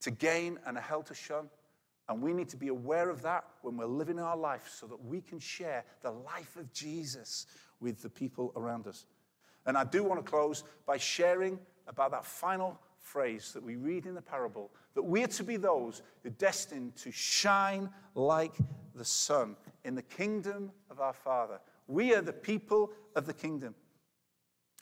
to 0.00 0.10
gain 0.10 0.58
and 0.66 0.78
a 0.78 0.80
hell 0.80 1.02
to 1.02 1.14
shun. 1.14 1.48
And 2.08 2.22
we 2.22 2.32
need 2.32 2.48
to 2.50 2.56
be 2.56 2.68
aware 2.68 3.10
of 3.10 3.22
that 3.22 3.44
when 3.62 3.76
we're 3.76 3.86
living 3.86 4.18
our 4.18 4.36
life 4.36 4.70
so 4.74 4.86
that 4.86 5.04
we 5.04 5.20
can 5.20 5.38
share 5.38 5.84
the 6.02 6.10
life 6.10 6.56
of 6.56 6.72
Jesus 6.72 7.46
with 7.80 8.02
the 8.02 8.08
people 8.08 8.52
around 8.56 8.86
us. 8.86 9.06
And 9.66 9.76
I 9.76 9.84
do 9.84 10.02
want 10.02 10.24
to 10.24 10.28
close 10.28 10.64
by 10.86 10.96
sharing 10.96 11.58
about 11.86 12.10
that 12.12 12.24
final 12.24 12.80
phrase 12.98 13.52
that 13.52 13.62
we 13.62 13.76
read 13.76 14.06
in 14.06 14.14
the 14.14 14.22
parable 14.22 14.70
that 14.94 15.02
we 15.02 15.22
are 15.22 15.28
to 15.28 15.44
be 15.44 15.56
those 15.56 16.02
who 16.22 16.28
are 16.28 16.32
destined 16.32 16.96
to 16.96 17.10
shine 17.10 17.88
like 18.14 18.54
the 18.94 19.04
sun 19.04 19.56
in 19.84 19.94
the 19.94 20.02
kingdom 20.02 20.70
of 20.90 21.00
our 21.00 21.12
Father. 21.12 21.60
We 21.86 22.14
are 22.14 22.20
the 22.20 22.32
people 22.32 22.90
of 23.14 23.26
the 23.26 23.32
kingdom. 23.32 23.74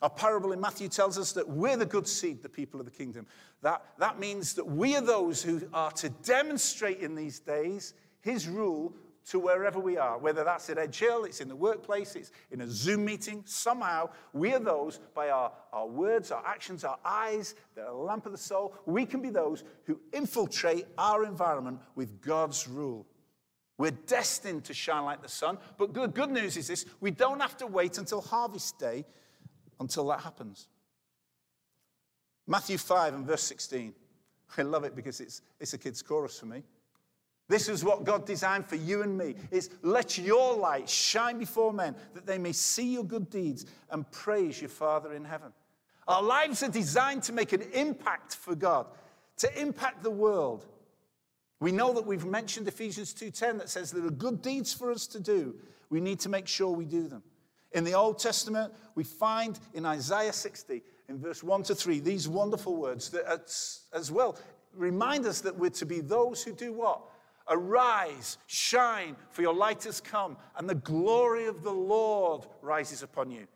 Our 0.01 0.09
parable 0.09 0.51
in 0.51 0.61
Matthew 0.61 0.89
tells 0.89 1.17
us 1.17 1.31
that 1.33 1.49
we're 1.49 1.77
the 1.77 1.85
good 1.85 2.07
seed, 2.07 2.43
the 2.43 2.49
people 2.49 2.79
of 2.79 2.85
the 2.85 2.91
kingdom. 2.91 3.25
That, 3.63 3.83
that 3.97 4.19
means 4.19 4.53
that 4.53 4.65
we 4.65 4.95
are 4.95 5.01
those 5.01 5.41
who 5.41 5.61
are 5.73 5.91
to 5.93 6.09
demonstrate 6.09 6.99
in 6.99 7.15
these 7.15 7.39
days 7.39 7.95
his 8.21 8.47
rule 8.47 8.93
to 9.29 9.39
wherever 9.39 9.79
we 9.79 9.97
are, 9.97 10.17
whether 10.17 10.43
that's 10.43 10.69
at 10.69 10.77
Edge 10.77 10.99
Hill, 10.99 11.25
it's 11.25 11.41
in 11.41 11.49
the 11.49 11.55
workplace, 11.55 12.15
it's 12.15 12.31
in 12.51 12.61
a 12.61 12.67
Zoom 12.67 13.03
meeting. 13.03 13.43
Somehow, 13.45 14.09
we 14.31 14.53
are 14.53 14.59
those 14.59 14.99
by 15.13 15.29
our, 15.29 15.51
our 15.73 15.87
words, 15.87 16.31
our 16.31 16.45
actions, 16.45 16.85
our 16.85 16.97
eyes, 17.03 17.55
the 17.75 17.91
lamp 17.91 18.25
of 18.25 18.31
the 18.31 18.37
soul. 18.37 18.73
We 18.85 19.05
can 19.05 19.21
be 19.21 19.29
those 19.29 19.65
who 19.83 19.99
infiltrate 20.13 20.85
our 20.97 21.25
environment 21.25 21.79
with 21.95 22.21
God's 22.21 22.69
rule. 22.69 23.05
We're 23.77 23.91
destined 23.91 24.63
to 24.65 24.73
shine 24.73 25.03
like 25.03 25.21
the 25.21 25.29
sun. 25.29 25.57
But 25.77 25.93
the 25.93 26.07
good 26.07 26.31
news 26.31 26.55
is 26.55 26.67
this 26.67 26.85
we 27.01 27.11
don't 27.11 27.41
have 27.41 27.57
to 27.57 27.67
wait 27.67 27.97
until 27.97 28.21
harvest 28.21 28.79
day 28.79 29.05
until 29.79 30.07
that 30.07 30.21
happens. 30.21 30.67
Matthew 32.47 32.77
5 32.77 33.13
and 33.13 33.25
verse 33.25 33.43
16. 33.43 33.93
I 34.57 34.61
love 34.61 34.83
it 34.85 34.95
because 34.95 35.19
it's, 35.19 35.41
it's 35.59 35.73
a 35.73 35.77
kid's 35.77 36.01
chorus 36.01 36.39
for 36.39 36.45
me. 36.45 36.63
This 37.49 37.69
is 37.69 37.83
what 37.83 38.03
God 38.03 38.25
designed 38.25 38.65
for 38.65 38.75
you 38.75 39.03
and 39.03 39.17
me. 39.17 39.35
Is 39.51 39.69
let 39.81 40.17
your 40.17 40.55
light 40.55 40.89
shine 40.89 41.37
before 41.37 41.71
men 41.71 41.95
that 42.13 42.25
they 42.25 42.37
may 42.37 42.51
see 42.51 42.93
your 42.93 43.03
good 43.03 43.29
deeds 43.29 43.65
and 43.89 44.09
praise 44.11 44.61
your 44.61 44.69
Father 44.69 45.13
in 45.13 45.23
heaven. 45.23 45.53
Our 46.07 46.23
lives 46.23 46.63
are 46.63 46.69
designed 46.69 47.23
to 47.23 47.33
make 47.33 47.53
an 47.53 47.63
impact 47.73 48.35
for 48.35 48.55
God, 48.55 48.87
to 49.37 49.61
impact 49.61 50.03
the 50.03 50.11
world. 50.11 50.65
We 51.59 51.71
know 51.71 51.93
that 51.93 52.05
we've 52.05 52.25
mentioned 52.25 52.67
Ephesians 52.67 53.13
2:10 53.13 53.57
that 53.59 53.69
says 53.69 53.91
there 53.91 54.05
are 54.05 54.11
good 54.11 54.41
deeds 54.41 54.73
for 54.73 54.91
us 54.91 55.07
to 55.07 55.19
do 55.19 55.55
We 55.89 56.01
need 56.01 56.19
to 56.21 56.29
make 56.29 56.47
sure 56.47 56.69
we 56.69 56.85
do 56.85 57.07
them. 57.07 57.23
In 57.73 57.83
the 57.83 57.93
Old 57.93 58.19
Testament, 58.19 58.73
we 58.95 59.03
find 59.03 59.59
in 59.73 59.85
Isaiah 59.85 60.33
60, 60.33 60.81
in 61.09 61.19
verse 61.19 61.43
1 61.43 61.63
to 61.63 61.75
3, 61.75 61.99
these 61.99 62.27
wonderful 62.27 62.75
words 62.75 63.09
that 63.11 63.27
as 63.93 64.11
well 64.11 64.37
remind 64.73 65.25
us 65.25 65.41
that 65.41 65.57
we're 65.57 65.69
to 65.71 65.85
be 65.85 66.01
those 66.01 66.43
who 66.43 66.53
do 66.53 66.71
what? 66.71 67.01
Arise, 67.49 68.37
shine, 68.47 69.15
for 69.31 69.41
your 69.41 69.53
light 69.53 69.83
has 69.85 70.01
come, 70.01 70.37
and 70.57 70.69
the 70.69 70.75
glory 70.75 71.47
of 71.47 71.63
the 71.63 71.71
Lord 71.71 72.45
rises 72.61 73.03
upon 73.03 73.31
you. 73.31 73.47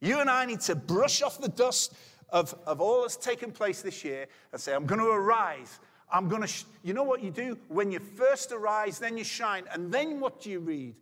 You 0.00 0.20
and 0.20 0.30
I 0.30 0.44
need 0.44 0.60
to 0.62 0.74
brush 0.74 1.22
off 1.22 1.40
the 1.40 1.48
dust 1.48 1.94
of, 2.30 2.54
of 2.66 2.80
all 2.80 3.02
that's 3.02 3.16
taken 3.16 3.50
place 3.50 3.82
this 3.82 4.04
year 4.04 4.26
and 4.52 4.60
say, 4.60 4.74
I'm 4.74 4.86
going 4.86 5.00
to 5.00 5.08
arise. 5.08 5.80
I'm 6.10 6.28
going 6.28 6.42
to, 6.42 6.48
sh-. 6.48 6.64
you 6.82 6.94
know 6.94 7.02
what 7.02 7.22
you 7.22 7.30
do? 7.30 7.58
When 7.68 7.90
you 7.90 7.98
first 7.98 8.52
arise, 8.52 8.98
then 8.98 9.16
you 9.16 9.24
shine. 9.24 9.64
And 9.72 9.92
then 9.92 10.20
what 10.20 10.40
do 10.40 10.50
you 10.50 10.60
read? 10.60 10.94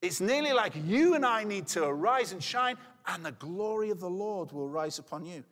It's 0.00 0.20
nearly 0.20 0.52
like 0.52 0.74
you 0.86 1.14
and 1.14 1.26
I 1.26 1.44
need 1.44 1.66
to 1.68 1.84
arise 1.84 2.32
and 2.32 2.42
shine, 2.42 2.76
and 3.06 3.24
the 3.24 3.32
glory 3.32 3.90
of 3.90 4.00
the 4.00 4.10
Lord 4.10 4.52
will 4.52 4.68
rise 4.68 4.98
upon 4.98 5.24
you. 5.24 5.42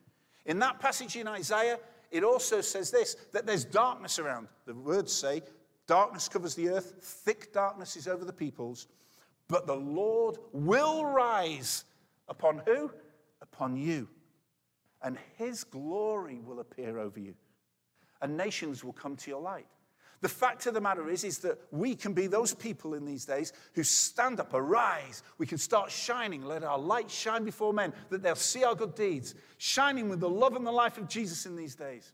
In 0.45 0.59
that 0.59 0.79
passage 0.79 1.15
in 1.17 1.27
Isaiah, 1.27 1.79
it 2.11 2.23
also 2.23 2.61
says 2.61 2.89
this 2.89 3.15
that 3.33 3.45
there's 3.45 3.65
darkness 3.65 4.19
around. 4.19 4.47
The 4.65 4.73
words 4.73 5.11
say, 5.11 5.41
Darkness 5.87 6.27
covers 6.27 6.53
the 6.53 6.69
earth, 6.69 6.95
thick 7.01 7.53
darkness 7.53 7.95
is 7.95 8.07
over 8.07 8.25
the 8.25 8.33
peoples, 8.33 8.87
but 9.47 9.65
the 9.65 9.75
Lord 9.75 10.37
will 10.51 11.05
rise 11.05 11.85
upon 12.27 12.61
who? 12.65 12.91
Upon 13.41 13.77
you. 13.77 14.09
And 15.01 15.17
his 15.37 15.63
glory 15.63 16.39
will 16.43 16.59
appear 16.59 16.99
over 16.99 17.19
you, 17.19 17.35
and 18.21 18.35
nations 18.35 18.83
will 18.83 18.93
come 18.93 19.15
to 19.17 19.29
your 19.29 19.41
light. 19.41 19.67
The 20.21 20.29
fact 20.29 20.65
of 20.65 20.73
the 20.73 20.81
matter 20.81 21.09
is, 21.09 21.23
is 21.23 21.39
that 21.39 21.59
we 21.71 21.95
can 21.95 22.13
be 22.13 22.25
those 22.27 22.53
people 22.53 22.95
in 22.95 23.05
these 23.05 23.25
days 23.25 23.53
who 23.73 23.83
stand 23.83 24.39
up, 24.39 24.53
arise. 24.53 25.21
We 25.37 25.45
can 25.45 25.59
start 25.59 25.91
shining, 25.91 26.43
let 26.43 26.63
our 26.63 26.79
light 26.79 27.11
shine 27.11 27.43
before 27.43 27.71
men, 27.71 27.93
that 28.09 28.23
they'll 28.23 28.35
see 28.35 28.63
our 28.63 28.73
good 28.73 28.95
deeds, 28.95 29.35
shining 29.57 30.09
with 30.09 30.19
the 30.19 30.29
love 30.29 30.55
and 30.55 30.65
the 30.65 30.71
life 30.71 30.97
of 30.97 31.07
Jesus 31.07 31.45
in 31.45 31.55
these 31.55 31.75
days. 31.75 32.13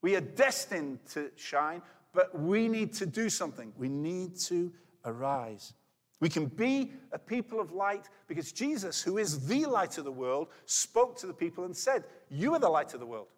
We 0.00 0.16
are 0.16 0.22
destined 0.22 1.00
to 1.12 1.30
shine, 1.36 1.82
but 2.14 2.38
we 2.38 2.68
need 2.68 2.94
to 2.94 3.06
do 3.06 3.28
something. 3.28 3.72
We 3.76 3.90
need 3.90 4.38
to 4.40 4.72
arise. 5.04 5.74
We 6.20 6.28
can 6.28 6.46
be 6.46 6.92
a 7.12 7.18
people 7.18 7.60
of 7.60 7.72
light 7.72 8.08
because 8.28 8.52
Jesus, 8.52 9.02
who 9.02 9.18
is 9.18 9.46
the 9.46 9.66
light 9.66 9.98
of 9.98 10.04
the 10.04 10.12
world, 10.12 10.48
spoke 10.64 11.18
to 11.18 11.26
the 11.26 11.34
people 11.34 11.64
and 11.64 11.76
said, 11.76 12.04
You 12.30 12.54
are 12.54 12.58
the 12.58 12.68
light 12.68 12.94
of 12.94 13.00
the 13.00 13.06
world. 13.06 13.28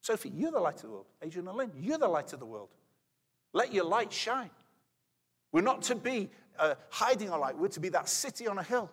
Sophie, 0.00 0.32
you're 0.34 0.50
the 0.50 0.60
light 0.60 0.76
of 0.76 0.82
the 0.82 0.90
world. 0.90 1.06
Adrian 1.22 1.46
and 1.48 1.56
Lynn, 1.56 1.72
you're 1.76 1.98
the 1.98 2.08
light 2.08 2.32
of 2.32 2.40
the 2.40 2.46
world. 2.46 2.70
Let 3.52 3.72
your 3.72 3.84
light 3.84 4.12
shine. 4.12 4.50
We're 5.52 5.60
not 5.60 5.82
to 5.82 5.94
be 5.94 6.30
uh, 6.58 6.74
hiding 6.90 7.30
our 7.30 7.38
light, 7.38 7.56
we're 7.56 7.68
to 7.68 7.80
be 7.80 7.88
that 7.90 8.08
city 8.08 8.46
on 8.46 8.58
a 8.58 8.62
hill. 8.62 8.90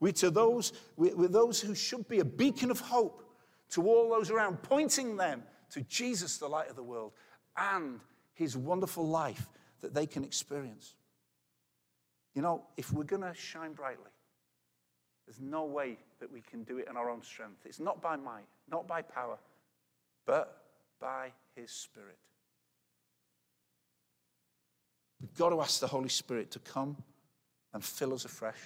We're 0.00 0.12
to 0.12 0.30
those, 0.30 0.72
we're 0.96 1.28
those 1.28 1.60
who 1.60 1.74
should 1.74 2.08
be 2.08 2.18
a 2.18 2.24
beacon 2.24 2.70
of 2.70 2.80
hope 2.80 3.22
to 3.70 3.86
all 3.88 4.10
those 4.10 4.30
around, 4.30 4.62
pointing 4.62 5.16
them 5.16 5.42
to 5.70 5.82
Jesus, 5.82 6.38
the 6.38 6.48
light 6.48 6.68
of 6.68 6.76
the 6.76 6.82
world, 6.82 7.12
and 7.56 8.00
his 8.34 8.56
wonderful 8.56 9.06
life 9.06 9.48
that 9.80 9.94
they 9.94 10.06
can 10.06 10.24
experience. 10.24 10.94
You 12.34 12.42
know, 12.42 12.64
if 12.76 12.92
we're 12.92 13.04
going 13.04 13.22
to 13.22 13.34
shine 13.34 13.72
brightly, 13.72 14.10
there's 15.26 15.40
no 15.40 15.64
way 15.64 15.98
that 16.20 16.30
we 16.30 16.40
can 16.40 16.64
do 16.64 16.78
it 16.78 16.88
in 16.90 16.96
our 16.96 17.08
own 17.08 17.22
strength. 17.22 17.64
It's 17.64 17.80
not 17.80 18.02
by 18.02 18.16
might, 18.16 18.46
not 18.70 18.86
by 18.86 19.02
power, 19.02 19.38
but 20.26 20.64
by 21.00 21.32
his 21.54 21.70
Spirit. 21.70 22.18
We've 25.20 25.34
got 25.34 25.50
to 25.50 25.60
ask 25.60 25.80
the 25.80 25.86
Holy 25.86 26.08
Spirit 26.08 26.50
to 26.52 26.58
come 26.58 26.96
and 27.72 27.84
fill 27.84 28.12
us 28.12 28.24
afresh. 28.24 28.60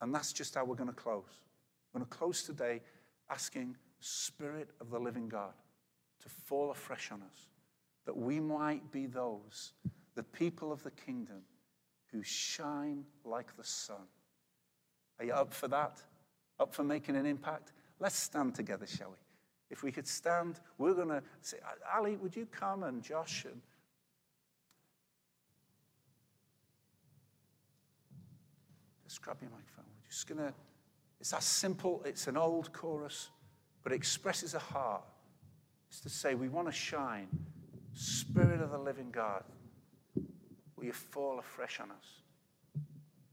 And 0.00 0.14
that's 0.14 0.32
just 0.32 0.54
how 0.54 0.64
we're 0.64 0.76
going 0.76 0.88
to 0.88 0.94
close. 0.94 1.24
We're 1.92 2.00
going 2.00 2.10
to 2.10 2.16
close 2.16 2.42
today 2.42 2.80
asking 3.28 3.76
Spirit 4.00 4.70
of 4.80 4.90
the 4.90 4.98
living 4.98 5.28
God 5.28 5.52
to 6.22 6.28
fall 6.28 6.70
afresh 6.70 7.10
on 7.12 7.22
us, 7.22 7.48
that 8.06 8.16
we 8.16 8.40
might 8.40 8.90
be 8.92 9.06
those, 9.06 9.72
the 10.14 10.22
people 10.22 10.72
of 10.72 10.82
the 10.82 10.90
kingdom, 10.90 11.42
who 12.12 12.22
shine 12.22 13.04
like 13.24 13.56
the 13.56 13.64
sun. 13.64 14.06
Are 15.18 15.24
you 15.24 15.32
up 15.32 15.52
for 15.52 15.68
that? 15.68 16.02
Up 16.58 16.74
for 16.74 16.82
making 16.82 17.16
an 17.16 17.26
impact? 17.26 17.72
Let's 17.98 18.16
stand 18.16 18.54
together, 18.54 18.86
shall 18.86 19.10
we? 19.10 19.16
If 19.70 19.82
we 19.82 19.92
could 19.92 20.06
stand, 20.06 20.60
we're 20.78 20.94
going 20.94 21.08
to 21.08 21.22
say, 21.42 21.58
Ali, 21.94 22.16
would 22.16 22.34
you 22.34 22.46
come 22.46 22.82
and 22.82 23.02
Josh 23.02 23.44
and 23.44 23.60
just 29.10 29.22
grab 29.22 29.38
your 29.40 29.50
microphone. 29.50 29.86
We're 30.02 30.08
just 30.08 30.28
going 30.28 30.38
to, 30.38 30.54
it's 31.20 31.30
that 31.30 31.42
simple, 31.42 32.02
it's 32.04 32.26
an 32.26 32.36
old 32.36 32.72
chorus, 32.72 33.30
but 33.82 33.92
it 33.92 33.96
expresses 33.96 34.54
a 34.54 34.58
heart 34.58 35.02
It's 35.88 36.00
to 36.00 36.08
say, 36.08 36.36
we 36.36 36.48
want 36.48 36.68
to 36.68 36.72
shine. 36.72 37.26
Spirit 37.92 38.60
of 38.60 38.70
the 38.70 38.78
living 38.78 39.10
God, 39.10 39.42
will 40.76 40.84
you 40.84 40.92
fall 40.92 41.40
afresh 41.40 41.80
on 41.80 41.90
us? 41.90 42.22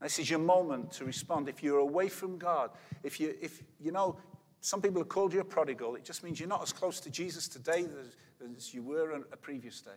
This 0.01 0.19
is 0.19 0.29
your 0.29 0.39
moment 0.39 0.91
to 0.93 1.05
respond. 1.05 1.47
If 1.47 1.61
you're 1.63 1.79
away 1.79 2.09
from 2.09 2.37
God, 2.37 2.71
if 3.03 3.19
you, 3.19 3.35
if 3.39 3.61
you 3.79 3.91
know, 3.91 4.17
some 4.61 4.81
people 4.81 5.01
have 5.01 5.09
called 5.09 5.33
you 5.33 5.39
a 5.39 5.45
prodigal, 5.45 5.95
it 5.95 6.03
just 6.03 6.23
means 6.23 6.39
you're 6.39 6.49
not 6.49 6.63
as 6.63 6.73
close 6.73 6.99
to 7.01 7.09
Jesus 7.09 7.47
today 7.47 7.85
as, 7.85 8.55
as 8.57 8.73
you 8.73 8.83
were 8.83 9.13
on 9.13 9.23
a 9.31 9.37
previous 9.37 9.81
day. 9.81 9.91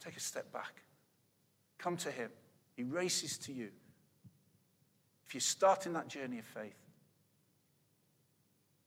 Take 0.00 0.16
a 0.16 0.20
step 0.20 0.52
back. 0.52 0.82
Come 1.78 1.96
to 1.98 2.10
Him. 2.10 2.30
He 2.76 2.82
races 2.82 3.38
to 3.38 3.52
you. 3.52 3.68
If 5.26 5.34
you're 5.34 5.40
starting 5.40 5.92
that 5.92 6.08
journey 6.08 6.38
of 6.38 6.44
faith, 6.44 6.82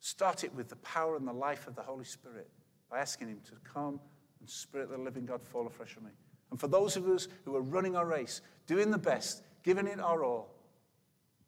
Start 0.05 0.43
it 0.43 0.53
with 0.53 0.69
the 0.69 0.75
power 0.75 1.15
and 1.15 1.27
the 1.27 1.33
life 1.33 1.65
of 1.65 1.75
the 1.75 1.81
Holy 1.81 2.03
Spirit 2.03 2.47
by 2.91 2.99
asking 2.99 3.27
Him 3.27 3.39
to 3.45 3.53
come 3.63 3.99
and 4.39 4.47
Spirit 4.47 4.83
of 4.83 4.89
the 4.91 4.97
living 4.99 5.25
God 5.25 5.41
fall 5.41 5.65
afresh 5.65 5.97
on 5.97 6.03
me. 6.03 6.11
And 6.51 6.59
for 6.59 6.67
those 6.67 6.95
of 6.95 7.07
us 7.07 7.27
who 7.43 7.55
are 7.55 7.61
running 7.63 7.95
our 7.95 8.05
race, 8.05 8.41
doing 8.67 8.91
the 8.91 8.99
best, 8.99 9.41
giving 9.63 9.87
it 9.87 9.99
our 9.99 10.23
all, 10.23 10.53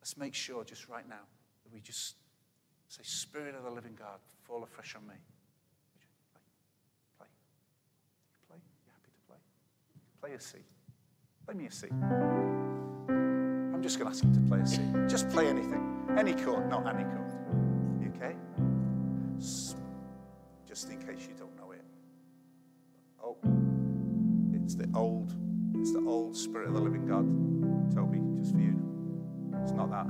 let's 0.02 0.18
make 0.18 0.34
sure 0.34 0.64
just 0.64 0.88
right 0.88 1.08
now 1.08 1.26
that 1.64 1.74
we 1.74 1.80
just 1.80 2.16
say, 2.88 3.02
Spirit 3.04 3.56
of 3.56 3.64
the 3.64 3.70
living 3.70 3.96
God, 3.98 4.20
fall 4.44 4.64
afresh 4.64 4.96
on 4.96 5.06
me. 5.08 5.16
Play. 7.18 7.28
Play. 7.28 7.28
Play? 8.50 8.58
You 8.86 8.92
happy 8.92 9.12
to 9.12 9.22
play? 9.28 9.38
Play 10.22 10.36
a 10.36 10.42
C. 10.42 10.58
Play 11.46 11.56
me 11.56 11.66
a 11.68 11.72
C. 11.72 11.88
I'm 13.10 13.84
just 13.84 14.00
going 14.00 14.12
to 14.12 14.16
ask 14.16 14.24
him 14.24 14.34
to 14.34 14.42
play 14.50 14.60
a 14.60 14.68
C. 14.68 14.82
Just 15.08 15.30
play 15.30 15.48
anything. 15.48 15.84
Any 16.18 16.34
chord, 16.34 16.70
not 16.70 16.88
any 16.88 17.04
chord 17.04 17.28
okay? 18.18 18.36
Just 19.38 20.90
in 20.90 21.00
case 21.00 21.28
you 21.28 21.36
don't 21.38 21.56
know 21.56 21.72
it. 21.72 21.82
Oh, 23.24 23.38
it's 24.54 24.76
the 24.76 24.90
old, 24.94 25.34
it's 25.76 25.94
the 25.94 26.00
old 26.00 26.36
Spirit 26.36 26.68
of 26.68 26.74
the 26.74 26.82
living 26.82 27.06
God, 27.08 27.26
Toby, 27.96 28.20
just 28.40 28.54
for 28.54 28.60
you. 28.60 28.97
It's 29.64 29.72
not 29.74 29.90
that. 29.92 30.08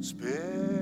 Spirit 0.00 0.75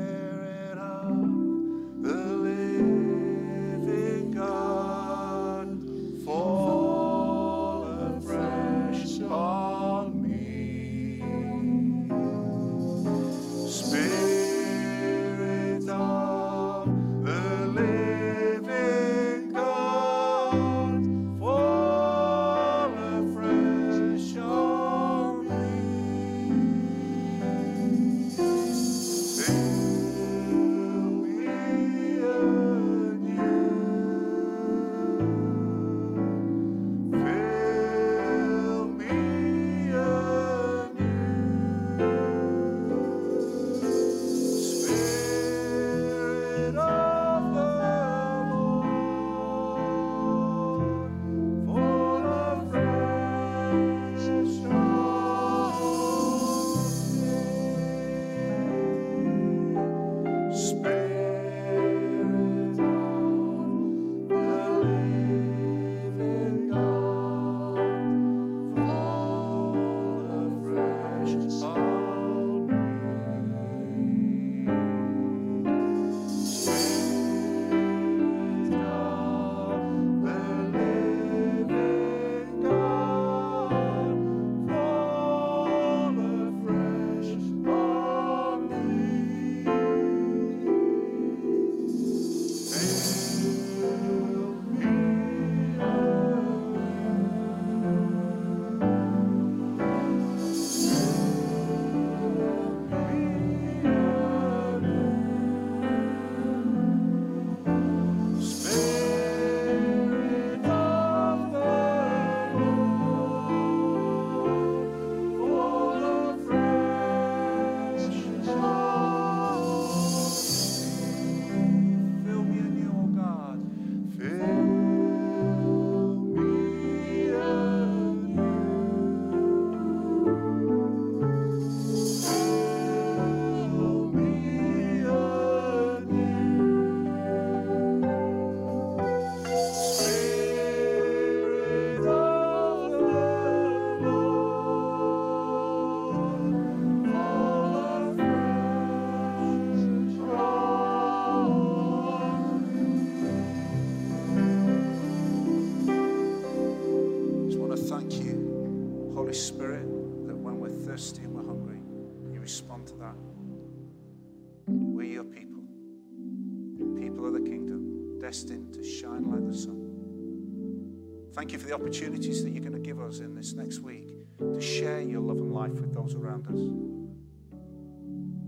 the 171.74 171.82
opportunities 171.82 172.44
that 172.44 172.50
you're 172.50 172.62
going 172.62 172.72
to 172.72 172.78
give 172.78 173.00
us 173.00 173.18
in 173.18 173.34
this 173.34 173.52
next 173.52 173.80
week 173.80 174.06
to 174.38 174.60
share 174.60 175.00
your 175.00 175.20
love 175.20 175.38
and 175.38 175.52
life 175.52 175.72
with 175.72 175.92
those 175.92 176.14
around 176.14 176.46
us. 176.46 176.60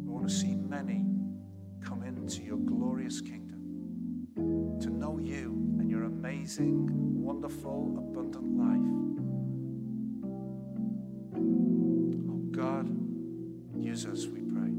We 0.05 0.13
want 0.13 0.29
to 0.29 0.35
see 0.35 0.55
many 0.55 1.05
come 1.85 2.05
into 2.05 2.43
your 2.43 2.59
glorious 2.59 3.21
kingdom, 3.21 4.79
to 4.81 4.91
know 4.91 5.19
you 5.19 5.51
and 5.81 5.91
your 5.91 6.05
amazing, 6.05 6.87
wonderful, 7.21 7.97
abundant 7.99 8.57
life. 8.57 8.81
Oh 12.29 12.39
God, 12.53 12.89
use 13.77 14.07
us, 14.07 14.27
we 14.27 14.41
pray. 14.41 14.71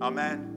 Amen. 0.00 0.51